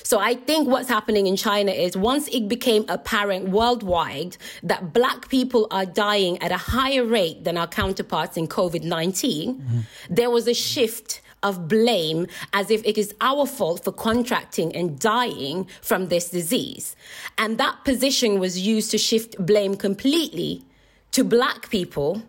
So 0.04 0.20
I 0.20 0.36
think 0.36 0.68
what's 0.68 0.90
happening 0.90 1.26
in 1.26 1.36
China 1.36 1.72
is 1.72 1.98
once 1.98 2.28
it 2.28 2.48
became 2.48 2.86
apparent 2.88 3.50
worldwide 3.50 4.38
that 4.62 4.94
black 4.94 5.30
people 5.30 5.68
are 5.72 5.86
dying 5.86 6.40
at 6.44 6.52
a 6.52 6.58
higher 6.58 7.04
rate 7.04 7.44
than 7.44 7.58
our 7.58 7.68
counterparts 7.68 8.38
in 8.38 8.48
COVID 8.48 8.84
19, 8.84 9.56
mm-hmm. 9.56 9.80
there 10.10 10.30
was 10.30 10.48
a 10.48 10.54
shift 10.54 11.22
of 11.46 11.68
blame 11.70 12.28
as 12.52 12.70
if 12.70 12.84
it 12.84 12.98
is 12.98 13.14
our 13.22 13.46
fault 13.46 13.84
for 13.86 13.94
contracting 13.94 14.76
and 14.76 15.00
dying 15.00 15.68
from 15.82 16.08
this 16.08 16.30
disease. 16.30 16.96
And 17.38 17.58
that 17.60 17.86
position 17.86 18.40
was 18.40 18.60
used 18.60 18.92
to 18.92 18.98
shift 18.98 19.38
blame 19.46 19.76
completely 19.78 20.64
to 21.12 21.24
black 21.24 21.70
people 21.70 22.24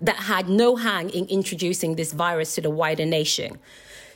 that 0.00 0.16
had 0.16 0.48
no 0.48 0.76
hand 0.76 1.10
in 1.10 1.26
introducing 1.26 1.96
this 1.96 2.12
virus 2.12 2.54
to 2.56 2.60
the 2.60 2.70
wider 2.70 3.06
nation. 3.06 3.58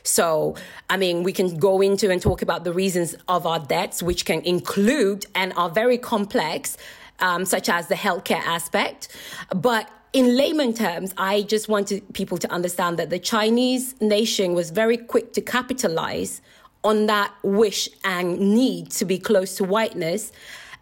So, 0.03 0.55
I 0.89 0.97
mean, 0.97 1.23
we 1.23 1.31
can 1.31 1.57
go 1.57 1.81
into 1.81 2.09
and 2.09 2.21
talk 2.21 2.41
about 2.41 2.63
the 2.63 2.73
reasons 2.73 3.15
of 3.27 3.45
our 3.45 3.59
deaths, 3.59 4.01
which 4.01 4.25
can 4.25 4.41
include 4.41 5.25
and 5.35 5.53
are 5.55 5.69
very 5.69 5.97
complex, 5.97 6.77
um, 7.19 7.45
such 7.45 7.69
as 7.69 7.87
the 7.87 7.95
healthcare 7.95 8.43
aspect. 8.57 9.09
But 9.55 9.87
in 10.13 10.35
layman 10.35 10.73
terms, 10.73 11.13
I 11.17 11.43
just 11.43 11.69
wanted 11.69 12.13
people 12.13 12.37
to 12.37 12.51
understand 12.51 12.99
that 12.99 13.09
the 13.09 13.19
Chinese 13.19 13.99
nation 14.01 14.53
was 14.53 14.69
very 14.69 14.97
quick 14.97 15.33
to 15.33 15.41
capitalize 15.41 16.41
on 16.83 17.05
that 17.05 17.33
wish 17.43 17.87
and 18.03 18.39
need 18.39 18.91
to 18.91 19.05
be 19.05 19.17
close 19.17 19.55
to 19.55 19.63
whiteness 19.63 20.31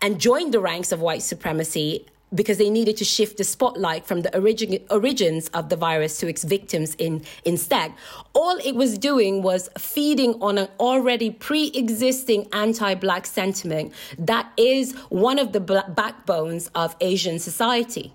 and 0.02 0.20
join 0.20 0.52
the 0.52 0.60
ranks 0.60 0.92
of 0.92 1.02
white 1.02 1.22
supremacy 1.22 2.08
because 2.34 2.58
they 2.58 2.70
needed 2.70 2.96
to 2.98 3.04
shift 3.04 3.38
the 3.38 3.44
spotlight 3.44 4.06
from 4.06 4.22
the 4.22 4.36
origin, 4.36 4.80
origins 4.90 5.48
of 5.50 5.70
the 5.70 5.76
virus 5.76 6.20
to 6.20 6.28
its 6.28 6.44
victims 6.44 6.96
in, 6.96 7.24
instead. 7.44 7.92
All 8.34 8.58
it 8.64 8.76
was 8.76 8.98
doing 8.98 9.42
was 9.42 9.70
feeding 9.78 10.36
on 10.42 10.58
an 10.58 10.70
already 10.80 11.32
pre 11.32 11.68
existing 11.74 12.48
anti 12.54 12.94
black 12.96 13.26
sentiment 13.26 13.94
that 14.18 14.52
is 14.58 14.94
one 15.10 15.40
of 15.40 15.54
the 15.54 15.60
backbones 15.60 16.70
of 16.76 16.96
Asian 17.02 17.40
society. 17.40 18.14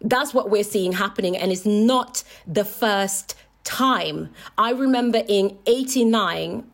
That's 0.00 0.32
what 0.32 0.50
we're 0.50 0.64
seeing 0.64 0.92
happening, 0.92 1.36
and 1.36 1.50
it's 1.50 1.66
not 1.66 2.22
the 2.46 2.64
first 2.64 3.34
time. 3.64 4.30
I 4.56 4.70
remember 4.70 5.22
in 5.26 5.58
89, 5.66 6.64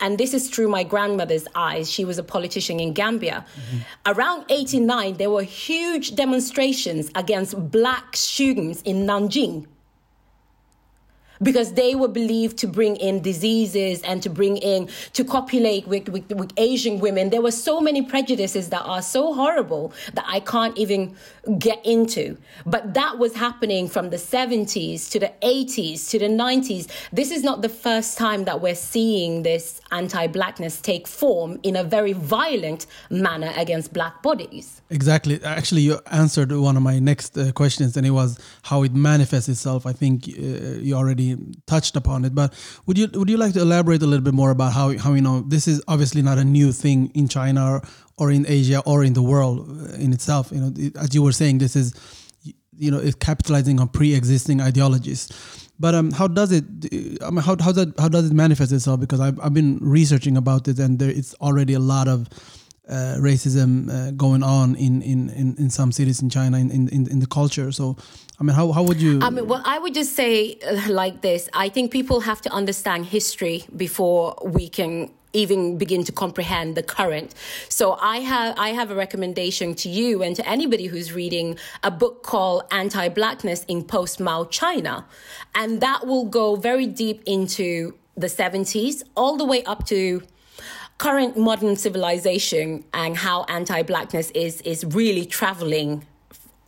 and 0.00 0.18
this 0.18 0.32
is 0.32 0.48
through 0.48 0.68
my 0.68 0.84
grandmother's 0.84 1.48
eyes. 1.54 1.90
She 1.90 2.04
was 2.04 2.18
a 2.18 2.22
politician 2.22 2.78
in 2.78 2.92
Gambia. 2.92 3.44
Mm-hmm. 3.44 3.78
Around 4.06 4.44
89, 4.48 5.16
there 5.16 5.30
were 5.30 5.42
huge 5.42 6.14
demonstrations 6.14 7.10
against 7.14 7.70
black 7.70 8.16
students 8.16 8.80
in 8.82 9.06
Nanjing 9.06 9.66
because 11.42 11.74
they 11.74 11.94
were 11.94 12.08
believed 12.08 12.58
to 12.58 12.66
bring 12.66 12.96
in 12.96 13.22
diseases 13.22 14.02
and 14.02 14.22
to 14.22 14.30
bring 14.30 14.56
in 14.56 14.88
to 15.12 15.24
copulate 15.24 15.86
with, 15.86 16.08
with, 16.08 16.30
with, 16.32 16.52
asian 16.56 16.98
women 16.98 17.30
there 17.30 17.42
were 17.42 17.52
so 17.52 17.80
many 17.80 18.02
prejudices 18.02 18.70
that 18.70 18.82
are 18.82 19.02
so 19.02 19.32
horrible 19.34 19.92
that 20.14 20.24
i 20.26 20.40
can't 20.40 20.76
even 20.76 21.14
get 21.58 21.84
into. 21.84 22.36
But 22.66 22.94
that 22.94 23.18
was 23.18 23.34
happening 23.34 23.88
from 23.88 24.10
the 24.10 24.16
70s 24.16 25.10
to 25.10 25.18
the 25.18 25.32
80s 25.42 26.10
to 26.10 26.18
the 26.18 26.26
90s 26.26 26.90
this 27.12 27.30
is 27.30 27.42
not 27.42 27.62
the 27.62 27.68
first 27.68 28.18
time 28.18 28.44
that 28.44 28.60
we're 28.60 28.74
seeing 28.74 29.42
this 29.42 29.80
anti-blackness 29.90 30.80
take 30.80 31.06
form 31.06 31.58
in 31.62 31.76
a 31.76 31.84
very 31.84 32.12
violent 32.12 32.86
manner 33.10 33.52
against 33.56 33.92
black 33.92 34.22
bodies. 34.22 34.82
Exactly. 34.90 35.42
Actually 35.44 35.82
you 35.82 35.98
answered 36.10 36.52
one 36.52 36.76
of 36.76 36.82
my 36.82 36.98
next 36.98 37.36
uh, 37.36 37.52
questions 37.52 37.96
and 37.96 38.06
it 38.06 38.10
was 38.10 38.38
how 38.62 38.82
it 38.82 38.94
manifests 38.94 39.48
itself. 39.48 39.86
I 39.86 39.92
think 39.92 40.28
uh, 40.28 40.78
you 40.80 40.94
already 40.94 41.36
touched 41.66 41.96
upon 41.96 42.24
it, 42.24 42.34
but 42.34 42.54
would 42.86 42.98
you 42.98 43.08
would 43.14 43.28
you 43.28 43.36
like 43.36 43.54
to 43.54 43.60
elaborate 43.60 44.02
a 44.02 44.06
little 44.06 44.24
bit 44.24 44.34
more 44.34 44.50
about 44.50 44.72
how 44.72 44.96
how 44.98 45.14
you 45.14 45.22
know 45.22 45.40
this 45.40 45.68
is 45.68 45.82
obviously 45.88 46.22
not 46.22 46.38
a 46.38 46.44
new 46.44 46.72
thing 46.72 47.10
in 47.14 47.28
China 47.28 47.82
or 48.18 48.30
in 48.30 48.46
Asia 48.48 48.80
or 48.84 49.04
in 49.04 49.12
the 49.14 49.22
world 49.22 49.68
in 49.98 50.12
itself? 50.12 50.50
You 50.52 50.60
know, 50.60 50.90
as 51.00 51.14
you 51.14 51.22
were 51.22 51.32
saying, 51.32 51.58
this 51.58 51.76
is 51.76 51.94
you 52.76 52.90
know 52.90 52.98
it's 52.98 53.16
capitalizing 53.16 53.80
on 53.80 53.88
pre-existing 53.88 54.60
ideologies. 54.60 55.28
But 55.80 55.94
um, 55.94 56.10
how 56.10 56.26
does 56.26 56.50
it? 56.52 56.64
I 57.22 57.30
mean, 57.30 57.42
how 57.42 57.56
how 57.60 57.72
does 57.72 57.92
how 57.98 58.08
does 58.08 58.30
it 58.30 58.34
manifest 58.34 58.72
itself? 58.72 59.00
Because 59.00 59.20
I've 59.20 59.38
I've 59.40 59.54
been 59.54 59.78
researching 59.80 60.36
about 60.36 60.68
it, 60.68 60.78
and 60.78 60.98
there 60.98 61.10
it's 61.10 61.34
already 61.40 61.74
a 61.74 61.80
lot 61.80 62.08
of 62.08 62.28
uh, 62.88 63.16
racism 63.18 63.90
uh, 63.90 64.10
going 64.12 64.42
on 64.42 64.74
in, 64.76 65.02
in, 65.02 65.28
in, 65.30 65.54
in 65.58 65.70
some 65.70 65.92
cities 65.92 66.22
in 66.22 66.30
China 66.30 66.56
in, 66.58 66.70
in, 66.70 67.06
in 67.10 67.20
the 67.20 67.26
culture. 67.26 67.70
So, 67.70 67.96
I 68.40 68.44
mean, 68.44 68.56
how, 68.56 68.72
how 68.72 68.82
would 68.82 69.00
you? 69.00 69.20
I 69.20 69.30
mean, 69.30 69.46
well, 69.46 69.62
I 69.64 69.78
would 69.78 69.94
just 69.94 70.16
say 70.16 70.58
uh, 70.66 70.80
like 70.88 71.20
this. 71.20 71.48
I 71.52 71.68
think 71.68 71.90
people 71.90 72.20
have 72.20 72.40
to 72.42 72.50
understand 72.50 73.06
history 73.06 73.64
before 73.76 74.38
we 74.42 74.68
can 74.68 75.10
even 75.32 75.78
begin 75.78 76.04
to 76.04 76.12
comprehend 76.12 76.76
the 76.76 76.82
current. 76.82 77.34
So 77.68 77.98
I 78.00 78.18
have 78.18 78.58
I 78.58 78.70
have 78.70 78.90
a 78.90 78.94
recommendation 78.94 79.74
to 79.76 79.88
you 79.88 80.22
and 80.22 80.34
to 80.36 80.48
anybody 80.48 80.86
who's 80.86 81.12
reading 81.12 81.58
a 81.82 81.90
book 81.90 82.22
called 82.22 82.62
Anti-Blackness 82.70 83.64
in 83.64 83.84
Post-Mao 83.84 84.44
China. 84.44 85.06
And 85.54 85.80
that 85.80 86.06
will 86.06 86.26
go 86.26 86.56
very 86.56 86.86
deep 86.86 87.22
into 87.26 87.94
the 88.16 88.26
70s 88.26 89.02
all 89.16 89.36
the 89.36 89.44
way 89.44 89.62
up 89.64 89.86
to 89.86 90.22
current 90.98 91.36
modern 91.36 91.76
civilization 91.76 92.84
and 92.92 93.16
how 93.16 93.44
anti-blackness 93.44 94.30
is 94.32 94.60
is 94.62 94.84
really 94.84 95.24
traveling 95.24 96.04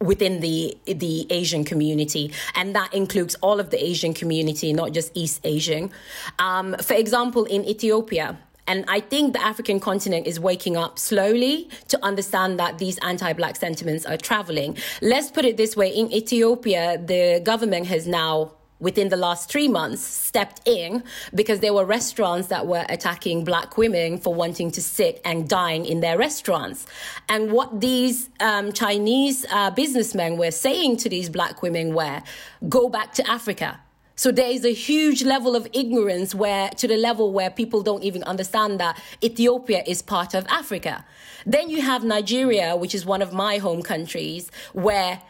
within 0.01 0.41
the 0.41 0.77
the 0.87 1.27
Asian 1.31 1.65
community, 1.65 2.33
and 2.55 2.75
that 2.75 2.93
includes 2.95 3.35
all 3.43 3.61
of 3.61 3.71
the 3.71 3.85
Asian 3.85 4.15
community, 4.15 4.73
not 4.73 4.93
just 4.93 5.13
East 5.15 5.41
Asian. 5.45 5.91
Um, 6.39 6.75
for 6.83 6.95
example, 6.95 7.45
in 7.45 7.65
Ethiopia. 7.65 8.39
And 8.71 8.85
I 8.87 9.01
think 9.01 9.33
the 9.33 9.43
African 9.43 9.81
continent 9.81 10.29
is 10.29 10.39
waking 10.39 10.77
up 10.77 10.97
slowly 10.97 11.69
to 11.89 11.99
understand 12.05 12.61
that 12.61 12.79
these 12.79 12.99
anti 12.99 13.33
black 13.33 13.57
sentiments 13.57 14.07
are 14.07 14.17
traveling. 14.17 14.77
Let's 15.03 15.29
put 15.29 15.45
it 15.45 15.57
this 15.57 15.77
way 15.77 15.89
in 15.89 16.13
Ethiopia, 16.13 16.97
the 16.97 17.41
government 17.43 17.89
has 17.89 18.07
now 18.07 18.53
within 18.79 19.09
the 19.09 19.17
last 19.17 19.51
three 19.51 19.67
months 19.67 20.03
stepped 20.03 20.61
in 20.67 21.03
because 21.35 21.59
there 21.59 21.75
were 21.75 21.85
restaurants 21.85 22.47
that 22.47 22.69
were 22.69 22.87
attacking 22.89 23.43
black 23.45 23.77
women 23.77 24.19
for 24.19 24.33
wanting 24.33 24.71
to 24.71 24.81
sit 24.81 25.21
and 25.25 25.49
dine 25.49 25.85
in 25.85 25.99
their 25.99 26.17
restaurants. 26.17 26.87
And 27.29 27.51
what 27.51 27.81
these 27.81 28.31
um, 28.39 28.73
Chinese 28.73 29.45
uh, 29.51 29.73
businessmen 29.73 30.39
were 30.39 30.53
saying 30.53 30.99
to 30.99 31.09
these 31.09 31.29
black 31.29 31.61
women 31.61 31.93
were, 31.93 32.23
go 32.69 32.89
back 32.89 33.15
to 33.15 33.29
Africa. 33.29 33.81
So 34.21 34.31
there 34.31 34.51
is 34.51 34.67
a 34.67 34.75
huge 34.75 35.23
level 35.23 35.57
of 35.57 35.67
ignorance 35.73 36.35
where 36.35 36.69
to 36.69 36.87
the 36.87 36.99
level 36.99 37.33
where 37.33 37.49
people 37.49 37.83
don't 37.83 38.05
even 38.05 38.23
understand 38.25 38.79
that 38.79 39.01
Ethiopia 39.25 39.83
is 39.87 40.03
part 40.03 40.35
of 40.35 40.47
Africa. 40.49 41.07
Then 41.47 41.71
you 41.71 41.81
have 41.81 42.05
Nigeria, 42.05 42.77
which 42.77 42.95
is 42.95 43.07
one 43.07 43.23
of 43.23 43.33
my 43.33 43.57
home 43.57 43.81
countries, 43.83 44.51
where 44.75 45.23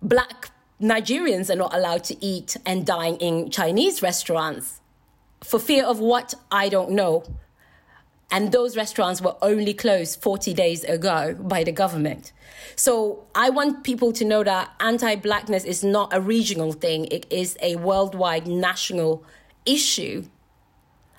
black 0.00 0.50
Nigerians 0.80 1.50
are 1.50 1.56
not 1.56 1.74
allowed 1.74 2.04
to 2.04 2.24
eat 2.24 2.56
and 2.64 2.86
dine 2.86 3.16
in 3.16 3.50
Chinese 3.50 4.00
restaurants 4.00 4.80
for 5.42 5.58
fear 5.58 5.84
of 5.84 5.98
what 5.98 6.32
I 6.48 6.68
don't 6.68 6.92
know. 6.92 7.24
And 8.30 8.50
those 8.50 8.76
restaurants 8.76 9.20
were 9.20 9.36
only 9.40 9.72
closed 9.72 10.20
40 10.20 10.52
days 10.52 10.82
ago 10.84 11.36
by 11.38 11.62
the 11.62 11.72
government. 11.72 12.32
So 12.74 13.24
I 13.34 13.50
want 13.50 13.84
people 13.84 14.12
to 14.14 14.24
know 14.24 14.42
that 14.42 14.72
anti 14.80 15.14
blackness 15.16 15.64
is 15.64 15.84
not 15.84 16.12
a 16.12 16.20
regional 16.20 16.72
thing, 16.72 17.06
it 17.06 17.26
is 17.30 17.56
a 17.62 17.76
worldwide 17.76 18.46
national 18.46 19.24
issue. 19.64 20.24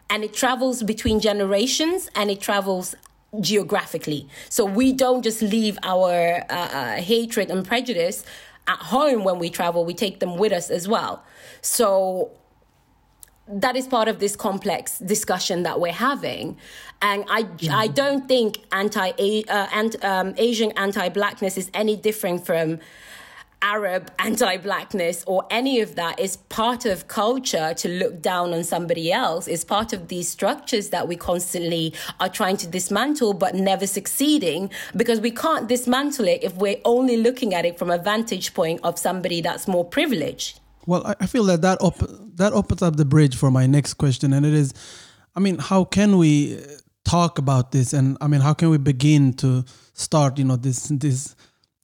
And 0.10 0.24
it 0.24 0.34
travels 0.34 0.84
between 0.84 1.20
generations 1.20 2.10
and 2.16 2.30
it 2.30 2.40
travels 2.40 2.96
geographically. 3.42 4.28
So 4.50 4.66
we 4.66 4.94
don't 4.94 5.22
just 5.22 5.42
leave 5.42 5.78
our 5.84 6.44
uh, 6.50 6.54
uh, 6.54 6.96
hatred 6.96 7.52
and 7.52 7.66
prejudice 7.66 8.24
at 8.68 8.80
home 8.80 9.24
when 9.24 9.40
we 9.40 9.50
travel, 9.50 9.86
we 9.86 9.94
take 9.94 10.20
them 10.20 10.38
with 10.38 10.52
us 10.52 10.70
as 10.70 10.88
well. 10.88 11.24
So 11.62 12.32
that 13.48 13.76
is 13.76 13.88
part 13.88 14.08
of 14.08 14.20
this 14.20 14.36
complex 14.36 15.00
discussion 15.00 15.64
that 15.64 15.80
we're 15.80 15.92
having. 15.92 16.58
And 17.02 17.26
I, 17.30 17.44
mm-hmm. 17.44 17.74
I 17.74 17.88
don't 17.88 18.28
think 18.28 18.60
anti 18.72 19.12
uh, 19.12 19.68
and, 19.74 20.04
um, 20.04 20.34
Asian 20.38 20.72
anti 20.72 21.10
blackness 21.10 21.58
is 21.58 21.70
any 21.74 21.96
different 21.96 22.46
from 22.46 22.80
Arab 23.62 24.12
anti 24.20 24.58
blackness 24.58 25.24
or 25.26 25.46
any 25.50 25.80
of 25.82 25.96
that 25.96 26.20
is 26.20 26.38
part 26.38 26.86
of 26.86 27.08
culture 27.08 27.74
to 27.74 27.90
look 27.90 28.22
down 28.22 28.54
on 28.54 28.64
somebody 28.64 29.12
else, 29.12 29.48
is 29.48 29.64
part 29.64 29.94
of 29.94 30.10
these 30.10 30.30
structures 30.30 30.90
that 30.90 31.08
we 31.08 31.16
constantly 31.16 31.94
are 32.20 32.30
trying 32.30 32.58
to 32.58 32.68
dismantle 32.68 33.34
but 33.34 33.56
never 33.56 33.88
succeeding 33.88 34.70
because 34.96 35.20
we 35.20 35.32
can't 35.32 35.68
dismantle 35.68 36.28
it 36.28 36.44
if 36.44 36.56
we're 36.56 36.80
only 36.86 37.18
looking 37.18 37.54
at 37.54 37.66
it 37.66 37.80
from 37.80 37.90
a 37.90 37.98
vantage 37.98 38.54
point 38.54 38.80
of 38.84 39.00
somebody 39.00 39.42
that's 39.42 39.68
more 39.68 39.86
privileged. 39.86 40.60
Well, 40.88 41.16
I 41.20 41.28
feel 41.28 41.44
that 41.44 41.62
that, 41.62 41.78
op- 41.82 42.36
that 42.38 42.54
opens 42.54 42.82
up 42.82 42.96
the 42.96 43.06
bridge 43.06 43.36
for 43.36 43.52
my 43.52 43.68
next 43.68 43.96
question, 43.96 44.34
and 44.34 44.44
it 44.46 44.54
is 44.54 44.74
I 45.38 45.40
mean, 45.40 45.60
how 45.60 45.84
can 45.84 46.18
we 46.18 46.60
talk 47.06 47.38
about 47.38 47.72
this? 47.72 47.94
And 47.94 48.18
I 48.20 48.28
mean, 48.28 48.42
how 48.42 48.56
can 48.56 48.72
we 48.72 48.80
begin 48.80 49.34
to 49.34 49.64
start, 49.94 50.40
you 50.40 50.44
know, 50.44 50.56
this, 50.56 50.88
this, 50.88 51.36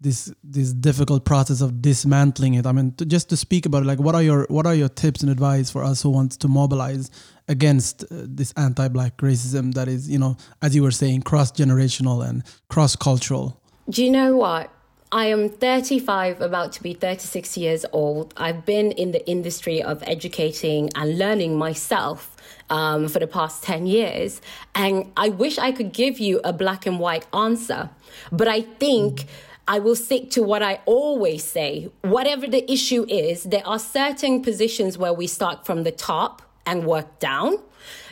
this 0.01 0.33
this 0.43 0.73
difficult 0.73 1.23
process 1.23 1.61
of 1.61 1.79
dismantling 1.79 2.55
it? 2.55 2.65
I 2.65 2.71
mean 2.71 2.93
to, 2.93 3.05
just 3.05 3.29
to 3.29 3.37
speak 3.37 3.67
about 3.67 3.83
it 3.83 3.85
like 3.85 3.99
what 3.99 4.15
are 4.15 4.23
your 4.23 4.47
what 4.49 4.65
are 4.65 4.75
your 4.75 4.89
tips 4.89 5.21
and 5.21 5.31
advice 5.31 5.69
for 5.69 5.81
us 5.83 6.01
who 6.01 6.09
wants 6.09 6.35
to 6.37 6.49
mobilize 6.49 7.09
against 7.47 8.03
uh, 8.03 8.07
this 8.11 8.51
anti-black 8.57 9.15
racism 9.17 9.73
that 9.75 9.87
is 9.87 10.09
you 10.09 10.19
know 10.19 10.35
as 10.61 10.75
you 10.75 10.83
were 10.83 10.91
saying 10.91 11.21
cross 11.21 11.53
generational 11.53 12.27
and 12.27 12.43
cross 12.67 12.97
cultural 12.97 13.61
do 13.89 14.03
you 14.03 14.11
know 14.11 14.35
what 14.35 14.69
I 15.13 15.25
am 15.25 15.47
35, 15.47 16.41
about 16.41 16.71
to 16.71 16.81
be 16.81 16.95
36 16.95 17.55
years 17.55 17.85
old. 17.91 18.33
I've 18.35 18.65
been 18.65 18.91
in 18.93 19.11
the 19.11 19.23
industry 19.29 19.79
of 19.79 20.01
educating 20.07 20.89
and 20.95 21.19
learning 21.19 21.55
myself 21.55 22.35
um, 22.71 23.07
for 23.07 23.19
the 23.19 23.27
past 23.27 23.61
10 23.61 23.85
years. 23.85 24.41
And 24.73 25.11
I 25.15 25.29
wish 25.29 25.59
I 25.59 25.71
could 25.71 25.93
give 25.93 26.17
you 26.17 26.41
a 26.43 26.51
black 26.51 26.87
and 26.87 26.99
white 26.99 27.27
answer. 27.31 27.91
But 28.31 28.47
I 28.47 28.61
think. 28.61 29.27
I 29.65 29.79
will 29.79 29.95
stick 29.95 30.29
to 30.31 30.43
what 30.43 30.61
I 30.61 30.81
always 30.85 31.41
say. 31.41 31.89
Whatever 32.01 32.47
the 32.47 32.69
issue 32.69 33.05
is, 33.07 33.43
there 33.43 33.65
are 33.65 33.79
certain 33.79 34.41
positions 34.41 34.97
where 34.97 35.13
we 35.13 35.25
start 35.25 35.65
from 35.65 35.83
the 35.83 35.91
top 35.93 36.41
and 36.65 36.85
work 36.85 37.19
down. 37.19 37.59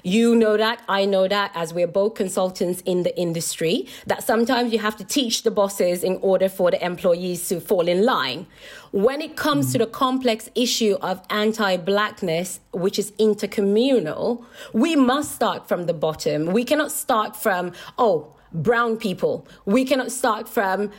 You 0.04 0.36
know 0.36 0.58
that, 0.58 0.82
I 0.88 1.06
know 1.06 1.28
that, 1.28 1.52
as 1.56 1.74
we're 1.74 1.88
both 1.88 2.16
consultants 2.16 2.82
in 2.82 3.04
the 3.04 3.18
industry, 3.18 3.88
that 4.08 4.24
sometimes 4.24 4.74
you 4.74 4.80
have 4.80 4.96
to 4.98 5.04
teach 5.04 5.44
the 5.44 5.52
bosses 5.52 6.04
in 6.04 6.18
order 6.22 6.50
for 6.50 6.72
the 6.72 6.84
employees 6.84 7.48
to 7.50 7.60
fall 7.60 7.88
in 7.88 8.04
line. 8.06 8.48
When 8.92 9.22
it 9.22 9.36
comes 9.36 9.68
mm. 9.68 9.72
to 9.74 9.78
the 9.80 9.88
complex 9.88 10.50
issue 10.56 10.98
of 11.02 11.22
anti 11.30 11.78
blackness, 11.78 12.60
which 12.72 13.00
is 13.00 13.12
intercommunal, 13.12 14.44
we 14.74 14.96
must 14.96 15.34
start 15.34 15.68
from 15.68 15.86
the 15.86 15.94
bottom. 15.94 16.48
We 16.48 16.64
cannot 16.64 16.92
start 16.92 17.36
from, 17.36 17.74
oh, 17.98 18.36
brown 18.52 18.98
people. 18.98 19.48
We 19.66 19.86
cannot 19.86 20.12
start 20.12 20.50
from 20.50 20.92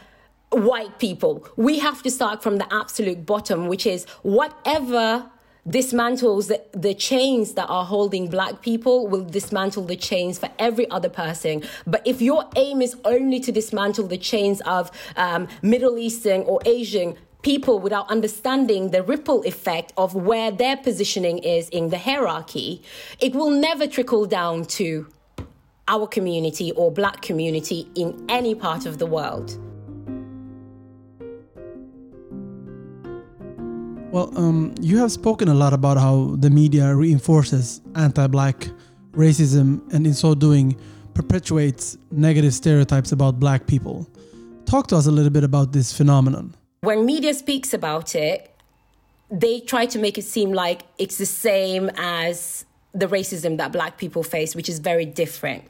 white 0.50 0.98
people. 0.98 1.46
We 1.56 1.78
have 1.78 2.02
to 2.02 2.10
start 2.10 2.42
from 2.42 2.56
the 2.56 2.72
absolute 2.72 3.24
bottom, 3.26 3.68
which 3.68 3.86
is 3.86 4.04
whatever 4.22 5.30
dismantles 5.68 6.48
the, 6.48 6.60
the, 6.72 6.92
chains 6.92 7.54
that 7.54 7.66
are 7.66 7.84
holding 7.84 8.28
black 8.28 8.62
people 8.62 9.06
will 9.06 9.24
dismantle 9.24 9.84
the 9.84 9.94
chains 9.96 10.38
for 10.38 10.50
every 10.58 10.90
other 10.90 11.08
person. 11.08 11.62
But 11.86 12.04
if 12.04 12.20
your 12.20 12.48
aim 12.56 12.82
is 12.82 12.96
only 13.04 13.38
to 13.40 13.52
dismantle 13.52 14.08
the 14.08 14.18
chains 14.18 14.60
of 14.62 14.90
um, 15.16 15.46
middle 15.62 15.98
eastern 15.98 16.42
or 16.42 16.60
asian 16.64 17.16
people 17.42 17.78
without 17.78 18.08
understanding 18.08 18.90
the 18.90 19.02
ripple 19.02 19.42
effect 19.42 19.92
of 19.96 20.14
where 20.14 20.50
their 20.50 20.76
positioning 20.76 21.38
is 21.38 21.68
in 21.68 21.90
the 21.90 21.98
hierarchy 21.98 22.82
it 23.20 23.34
will 23.34 23.50
never 23.50 23.86
trickle 23.86 24.26
down 24.26 24.64
to 24.64 25.08
our 25.88 26.06
community 26.06 26.70
or 26.72 26.90
black 26.92 27.20
community 27.20 27.88
in 27.96 28.24
any 28.28 28.54
part 28.54 28.86
of 28.86 28.98
the 28.98 29.06
world 29.06 29.58
Well, 34.12 34.30
um, 34.36 34.74
you 34.78 34.98
have 34.98 35.10
spoken 35.10 35.48
a 35.48 35.54
lot 35.54 35.72
about 35.72 35.96
how 35.96 36.36
the 36.38 36.50
media 36.50 36.94
reinforces 36.94 37.80
anti 37.94 38.26
black 38.26 38.68
racism 39.12 39.80
and 39.94 40.06
in 40.06 40.12
so 40.12 40.34
doing 40.34 40.76
perpetuates 41.14 41.96
negative 42.10 42.52
stereotypes 42.52 43.12
about 43.12 43.40
black 43.40 43.66
people. 43.66 44.06
Talk 44.66 44.86
to 44.88 44.96
us 44.96 45.06
a 45.06 45.10
little 45.10 45.30
bit 45.30 45.44
about 45.44 45.72
this 45.72 45.96
phenomenon. 45.96 46.54
When 46.82 47.06
media 47.06 47.32
speaks 47.32 47.72
about 47.72 48.14
it, 48.14 48.54
they 49.30 49.60
try 49.60 49.86
to 49.86 49.98
make 49.98 50.18
it 50.18 50.24
seem 50.24 50.52
like 50.52 50.82
it's 50.98 51.16
the 51.16 51.24
same 51.24 51.90
as 51.96 52.66
the 52.92 53.06
racism 53.06 53.56
that 53.56 53.72
black 53.72 53.96
people 53.96 54.22
face, 54.22 54.54
which 54.54 54.68
is 54.68 54.78
very 54.78 55.06
different. 55.06 55.64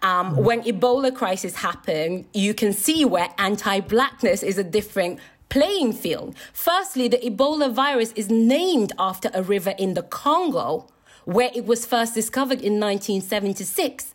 Um, 0.00 0.32
mm-hmm. 0.32 0.44
When 0.44 0.62
Ebola 0.62 1.14
crisis 1.14 1.56
happened, 1.56 2.24
you 2.32 2.54
can 2.54 2.72
see 2.72 3.04
where 3.04 3.28
anti-blackness 3.36 4.42
is 4.42 4.56
a 4.56 4.64
different 4.64 5.20
playing 5.52 5.92
field. 5.92 6.34
Firstly, 6.54 7.08
the 7.08 7.18
Ebola 7.18 7.70
virus 7.70 8.12
is 8.12 8.30
named 8.30 8.90
after 8.98 9.30
a 9.34 9.42
river 9.42 9.74
in 9.76 9.92
the 9.92 10.02
Congo 10.02 10.86
where 11.26 11.50
it 11.54 11.66
was 11.66 11.84
first 11.84 12.14
discovered 12.14 12.62
in 12.62 12.80
1976. 12.80 14.14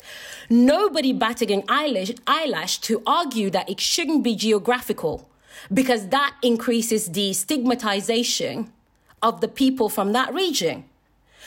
Nobody 0.50 1.14
batted 1.14 1.52
an 1.52 1.62
eyelash, 1.70 2.12
eyelash 2.26 2.80
to 2.80 3.04
argue 3.06 3.52
that 3.52 3.70
it 3.70 3.80
shouldn't 3.80 4.24
be 4.24 4.36
geographical 4.36 5.30
because 5.72 6.08
that 6.08 6.36
increases 6.42 7.12
the 7.12 7.34
stigmatization 7.34 8.74
of 9.22 9.40
the 9.40 9.48
people 9.48 9.90
from 9.90 10.14
that 10.14 10.34
region. 10.34 10.86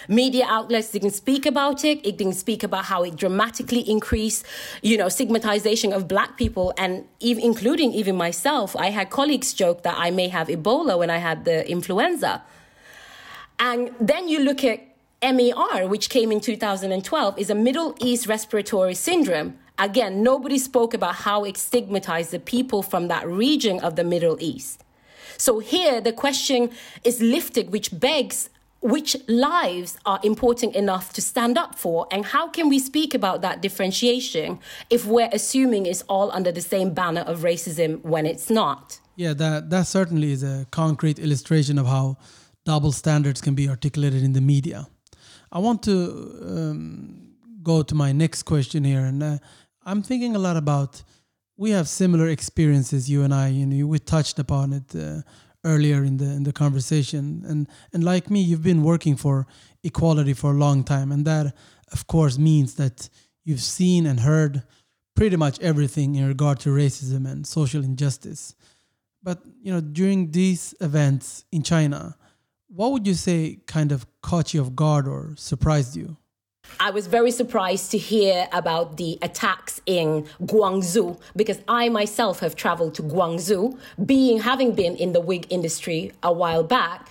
Media 0.09 0.45
outlets 0.49 0.91
didn't 0.91 1.13
speak 1.13 1.47
about 1.47 1.85
it. 1.85 2.05
It 2.07 2.17
didn't 2.17 2.35
speak 2.35 2.63
about 2.63 2.87
how 2.87 3.03
it 3.03 3.17
dramatically 3.17 3.81
increased, 3.89 4.45
you 4.83 4.97
know, 4.97 5.09
stigmatization 5.09 5.93
of 5.93 6.09
black 6.09 6.37
people 6.37 6.73
and 6.77 7.05
even 7.21 7.45
including 7.45 7.93
even 7.93 8.17
myself. 8.17 8.77
I 8.77 8.91
had 8.91 9.11
colleagues 9.11 9.53
joke 9.53 9.83
that 9.83 9.97
I 9.99 10.11
may 10.11 10.29
have 10.29 10.49
Ebola 10.49 10.99
when 10.99 11.11
I 11.11 11.19
had 11.19 11.45
the 11.45 11.69
influenza. 11.71 12.43
And 13.59 13.91
then 14.01 14.29
you 14.29 14.41
look 14.41 14.65
at 14.65 14.81
MER, 15.23 15.87
which 15.87 16.09
came 16.09 16.33
in 16.33 16.41
2012, 16.41 17.39
is 17.39 17.51
a 17.51 17.55
Middle 17.55 17.95
East 18.01 18.27
respiratory 18.27 18.95
syndrome. 18.95 19.59
Again, 19.79 20.23
nobody 20.23 20.59
spoke 20.59 20.95
about 20.95 21.15
how 21.17 21.45
it 21.45 21.57
stigmatized 21.57 22.31
the 22.31 22.39
people 22.39 22.83
from 22.83 23.09
that 23.09 23.27
region 23.27 23.81
of 23.81 23.97
the 23.97 24.05
Middle 24.05 24.37
East. 24.41 24.83
So 25.37 25.59
here 25.59 26.01
the 26.01 26.13
question 26.13 26.71
is 27.05 27.21
lifted, 27.21 27.71
which 27.71 27.99
begs 27.99 28.51
which 28.81 29.17
lives 29.29 29.99
are 30.07 30.21
important 30.23 30.75
enough 30.75 31.13
to 31.13 31.21
stand 31.21 31.59
up 31.59 31.75
for 31.75 32.07
and 32.11 32.25
how 32.27 32.49
can 32.49 32.69
we 32.69 32.79
speak 32.79 33.15
about 33.15 33.43
that 33.43 33.61
differentiation 33.61 34.59
if 34.89 35.05
we're 35.05 35.29
assuming 35.33 35.87
it's 35.87 36.03
all 36.09 36.31
under 36.33 36.51
the 36.51 36.63
same 36.63 36.95
banner 36.95 37.23
of 37.23 37.41
racism 37.41 38.03
when 38.03 38.27
it's 38.27 38.49
not? 38.51 39.01
Yeah 39.17 39.35
that 39.35 39.71
that 39.71 39.87
certainly 39.87 40.33
is 40.33 40.43
a 40.43 40.67
concrete 40.71 41.19
illustration 41.19 41.79
of 41.79 41.87
how 41.87 42.17
double 42.65 42.93
standards 42.93 43.41
can 43.41 43.55
be 43.55 43.69
articulated 43.69 44.23
in 44.23 44.33
the 44.33 44.41
media. 44.41 44.87
I 45.53 45.59
want 45.59 45.83
to 45.83 45.95
um, 46.43 47.31
go 47.63 47.83
to 47.83 47.95
my 47.95 48.13
next 48.13 48.45
question 48.45 48.85
here 48.85 49.01
and 49.01 49.23
uh, 49.23 49.39
i'm 49.85 50.03
thinking 50.03 50.35
a 50.35 50.39
lot 50.39 50.57
about 50.57 51.03
we 51.57 51.71
have 51.71 51.89
similar 51.89 52.29
experiences 52.29 53.11
you 53.11 53.23
and 53.23 53.35
i 53.35 53.49
you 53.49 53.67
know 53.67 53.87
we 53.87 53.99
touched 53.99 54.39
upon 54.39 54.73
it 54.73 54.97
uh, 54.97 55.21
earlier 55.65 56.05
in 56.05 56.17
the 56.17 56.25
in 56.25 56.45
the 56.45 56.53
conversation. 56.53 57.45
And 57.47 57.69
and 57.93 58.05
like 58.05 58.31
me 58.31 58.41
you've 58.41 58.63
been 58.63 58.83
working 58.83 59.17
for 59.17 59.47
equality 59.83 60.35
for 60.35 60.51
a 60.53 60.59
long 60.59 60.85
time. 60.85 61.13
And 61.13 61.25
that 61.25 61.55
of 61.93 62.07
course 62.07 62.39
means 62.39 62.75
that 62.75 63.09
you've 63.45 63.63
seen 63.63 64.07
and 64.07 64.21
heard 64.21 64.63
pretty 65.15 65.37
much 65.37 65.59
everything 65.61 66.15
in 66.15 66.27
regard 66.27 66.61
to 66.61 66.71
racism 66.71 67.31
and 67.31 67.47
social 67.47 67.83
injustice. 67.85 68.55
But 69.23 69.39
you 69.63 69.73
know 69.73 69.81
during 69.81 70.31
these 70.31 70.75
events 70.81 71.45
in 71.53 71.63
China 71.63 72.17
what 72.69 72.93
would 72.93 73.07
you 73.07 73.15
say 73.15 73.59
kind 73.67 73.91
of 73.91 74.07
caught 74.23 74.55
you 74.55 74.61
off 74.63 74.75
guard 74.75 75.09
or 75.09 75.35
surprised 75.37 75.97
you 75.97 76.17
I 76.79 76.91
was 76.91 77.07
very 77.07 77.31
surprised 77.31 77.91
to 77.91 77.99
hear 77.99 78.49
about 78.53 78.97
the 78.97 79.19
attacks 79.23 79.81
in 79.87 80.27
Guangzhou 80.43 81.19
because 81.35 81.59
I 81.67 81.89
myself 81.89 82.41
have 82.41 82.55
traveled 82.55 82.95
to 82.95 83.03
Guangzhou, 83.03 83.79
being 84.07 84.41
having 84.41 84.75
been 84.75 84.97
in 84.97 85.13
the 85.13 85.21
wig 85.21 85.47
industry 85.51 86.13
a 86.23 86.33
while 86.33 86.63
back. 86.63 87.09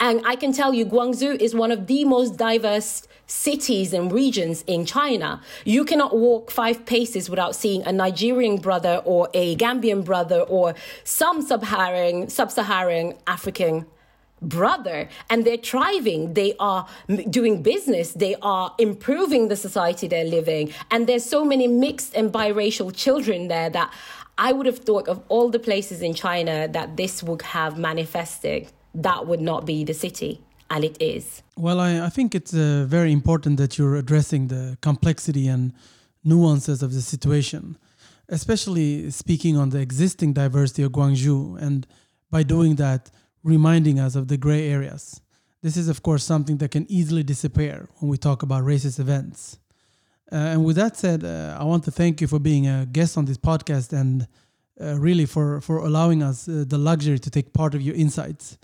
And 0.00 0.22
I 0.24 0.34
can 0.34 0.52
tell 0.52 0.72
you, 0.72 0.86
Guangzhou 0.86 1.38
is 1.40 1.54
one 1.54 1.70
of 1.70 1.86
the 1.86 2.04
most 2.04 2.36
diverse 2.36 3.06
cities 3.26 3.92
and 3.92 4.10
regions 4.10 4.64
in 4.66 4.84
China. 4.84 5.40
You 5.64 5.84
cannot 5.84 6.16
walk 6.16 6.50
five 6.50 6.84
paces 6.84 7.30
without 7.30 7.54
seeing 7.54 7.84
a 7.84 7.92
Nigerian 7.92 8.56
brother 8.56 9.02
or 9.04 9.28
a 9.34 9.54
Gambian 9.56 10.04
brother 10.04 10.40
or 10.40 10.74
some 11.04 11.42
sub-Saharan, 11.42 12.28
sub-Saharan 12.28 13.14
African 13.26 13.86
brother 14.42 15.08
and 15.28 15.44
they're 15.44 15.56
thriving. 15.56 16.34
They 16.34 16.54
are 16.58 16.86
doing 17.28 17.62
business. 17.62 18.12
They 18.12 18.36
are 18.42 18.74
improving 18.78 19.48
the 19.48 19.56
society 19.56 20.08
they're 20.08 20.24
living. 20.24 20.72
And 20.90 21.06
there's 21.06 21.24
so 21.24 21.44
many 21.44 21.66
mixed 21.68 22.14
and 22.14 22.32
biracial 22.32 22.94
children 22.94 23.48
there 23.48 23.70
that 23.70 23.92
i 24.38 24.52
would 24.52 24.66
have 24.66 24.78
thought 24.78 25.06
of 25.08 25.20
all 25.28 25.50
the 25.50 25.58
places 25.58 26.00
in 26.00 26.14
china 26.14 26.66
that 26.68 26.96
this 26.96 27.22
would 27.22 27.42
have 27.42 27.78
manifested 27.78 28.68
that 28.94 29.26
would 29.26 29.40
not 29.40 29.66
be 29.66 29.84
the 29.84 29.92
city 29.92 30.40
and 30.70 30.84
it 30.84 30.96
is. 31.00 31.42
Well 31.56 31.80
i, 31.80 32.00
I 32.06 32.08
think 32.08 32.34
it's 32.34 32.54
uh, 32.54 32.86
very 32.88 33.12
important 33.12 33.58
that 33.58 33.76
you're 33.76 33.96
addressing 33.96 34.48
the 34.48 34.78
complexity 34.80 35.46
and 35.48 35.72
nuances 36.24 36.82
of 36.82 36.94
the 36.94 37.02
situation 37.02 37.76
especially 38.30 39.10
speaking 39.10 39.56
on 39.56 39.70
the 39.70 39.80
existing 39.80 40.32
diversity 40.32 40.82
of 40.82 40.92
guangzhou. 40.92 41.60
And 41.60 41.86
by 42.30 42.42
doing 42.42 42.76
that 42.76 43.10
reminding 43.42 43.98
us 43.98 44.16
of 44.16 44.28
the 44.28 44.36
gray 44.36 44.68
areas. 44.68 45.20
This 45.62 45.76
is, 45.76 45.88
of 45.88 46.02
course, 46.02 46.24
something 46.24 46.56
that 46.58 46.70
can 46.70 46.90
easily 46.90 47.22
disappear 47.22 47.88
when 47.98 48.10
we 48.10 48.16
talk 48.16 48.42
about 48.42 48.64
racist 48.64 48.98
events. 48.98 49.58
Uh, 50.32 50.36
and 50.36 50.64
with 50.64 50.76
that 50.76 50.96
said, 50.96 51.24
uh, 51.24 51.56
I 51.58 51.64
want 51.64 51.84
to 51.84 51.90
thank 51.90 52.20
you 52.20 52.26
for 52.26 52.38
being 52.38 52.66
a 52.66 52.86
guest 52.86 53.18
on 53.18 53.24
this 53.24 53.36
podcast 53.36 53.92
and 53.92 54.26
uh, 54.80 54.98
really 54.98 55.26
for, 55.26 55.60
for 55.60 55.78
allowing 55.78 56.22
us 56.22 56.48
uh, 56.48 56.64
the 56.66 56.78
luxury 56.78 57.18
to 57.18 57.30
take 57.30 57.52
part 57.52 57.74
of 57.74 57.82
your 57.82 57.94
insights. 57.94 58.56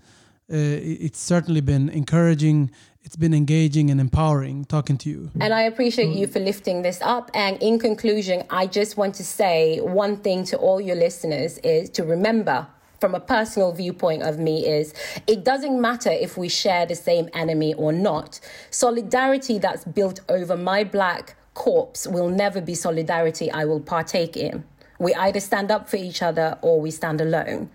Uh, 0.50 0.56
it's 0.56 1.18
certainly 1.18 1.60
been 1.60 1.88
encouraging, 1.88 2.70
it's 3.02 3.16
been 3.16 3.34
engaging 3.34 3.90
and 3.90 4.00
empowering 4.00 4.64
talking 4.64 4.96
to 4.96 5.10
you. 5.10 5.30
And 5.40 5.52
I 5.52 5.62
appreciate 5.62 6.16
you 6.16 6.28
for 6.28 6.38
lifting 6.38 6.82
this 6.82 7.00
up. 7.02 7.32
And 7.34 7.60
in 7.60 7.80
conclusion, 7.80 8.44
I 8.48 8.68
just 8.68 8.96
want 8.96 9.16
to 9.16 9.24
say 9.24 9.80
one 9.80 10.18
thing 10.18 10.44
to 10.44 10.56
all 10.56 10.80
your 10.80 10.96
listeners 10.96 11.58
is 11.58 11.90
to 11.90 12.04
remember 12.04 12.68
from 13.00 13.14
a 13.14 13.20
personal 13.20 13.72
viewpoint 13.72 14.22
of 14.22 14.38
me 14.38 14.66
is 14.66 14.94
it 15.26 15.44
doesn't 15.44 15.80
matter 15.80 16.10
if 16.10 16.36
we 16.36 16.48
share 16.48 16.86
the 16.86 16.94
same 16.94 17.28
enemy 17.34 17.74
or 17.74 17.92
not. 17.92 18.40
Solidarity 18.70 19.58
that's 19.58 19.84
built 19.84 20.20
over 20.28 20.56
my 20.56 20.84
black 20.84 21.36
corpse 21.54 22.06
will 22.06 22.28
never 22.28 22.60
be 22.60 22.74
solidarity 22.74 23.50
I 23.50 23.64
will 23.64 23.80
partake 23.80 24.36
in. 24.36 24.64
We 24.98 25.14
either 25.14 25.40
stand 25.40 25.70
up 25.70 25.88
for 25.88 25.96
each 25.96 26.22
other 26.22 26.58
or 26.62 26.80
we 26.80 26.90
stand 26.90 27.20
alone, 27.20 27.70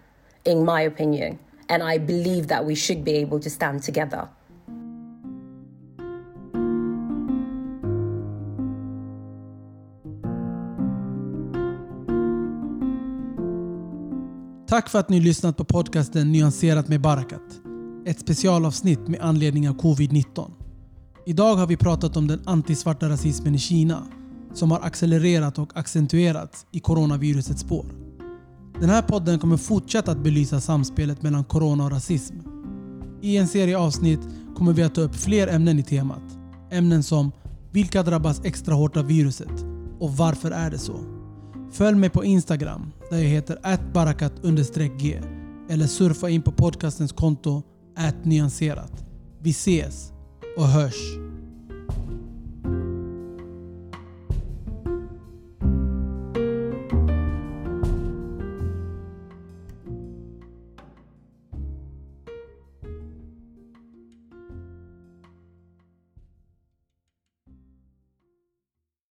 in 0.46 0.66
my 0.66 0.82
opinion. 0.82 1.40
And 1.70 1.84
I 1.84 1.98
believe 1.98 2.48
that 2.48 2.66
we 2.66 2.76
should 2.76 3.04
be 3.04 3.14
able 3.14 3.40
to 3.40 3.50
stand 3.50 3.84
together. 3.84 4.30
Tack 14.72 14.90
för 14.90 15.00
att 15.00 15.10
ni 15.10 15.20
lyssnat 15.20 15.58
på 15.58 15.64
podcasten 15.64 16.32
Nyanserat 16.32 16.88
med 16.88 17.02
Barakat. 17.02 17.42
Ett 18.06 18.20
specialavsnitt 18.20 19.08
med 19.08 19.22
anledning 19.22 19.70
av 19.70 19.78
covid-19. 19.78 20.52
Idag 21.26 21.56
har 21.56 21.68
vi 21.68 21.78
pratat 21.78 22.18
om 22.18 22.28
den 22.28 22.42
antisvarta 22.46 23.10
rasismen 23.10 23.56
i 23.56 23.58
Kina 23.58 24.04
som 24.54 24.72
har 24.72 24.80
accelererat 24.80 25.60
och 25.60 25.78
accentuerats 25.78 26.66
i 26.72 26.80
coronavirusets 26.80 27.62
spår. 27.62 27.86
Den 28.80 28.90
här 28.90 29.02
podden 29.02 29.40
kommer 29.40 29.58
fortsätta 29.58 30.12
att 30.12 30.24
belysa 30.24 30.62
samspelet 30.62 31.22
mellan 31.22 31.44
corona 31.44 31.86
och 31.86 31.92
rasism. 31.92 32.36
I 33.22 33.38
en 33.38 33.48
serie 33.48 33.78
avsnitt 33.78 34.22
kommer 34.56 34.74
vi 34.74 34.84
att 34.84 34.96
ta 34.96 35.02
upp 35.02 35.16
fler 35.16 35.48
ämnen 35.48 35.80
i 35.80 35.84
temat. 35.84 36.24
Ämnen 36.70 37.04
som 37.04 37.32
vilka 37.72 38.04
drabbas 38.04 38.42
extra 38.44 38.74
hårt 38.74 38.98
av 38.98 39.06
viruset 39.06 39.66
och 40.00 40.18
varför 40.18 40.52
är 40.52 40.72
det 40.72 40.80
så? 40.80 41.21
Följ 41.72 41.98
mig 41.98 42.10
på 42.10 42.24
Instagram 42.26 42.92
där 43.10 43.18
jag 43.18 43.26
heter 43.26 43.60
atbarakat-g 43.64 45.22
eller 45.70 45.88
surfa 45.88 46.30
in 46.30 46.42
på 46.42 46.52
podcastens 46.52 47.12
konto 47.12 47.62
nyanserat. 48.26 49.06
Vi 49.40 49.50
ses 49.50 50.12
och 50.58 50.68
hörs 50.68 51.21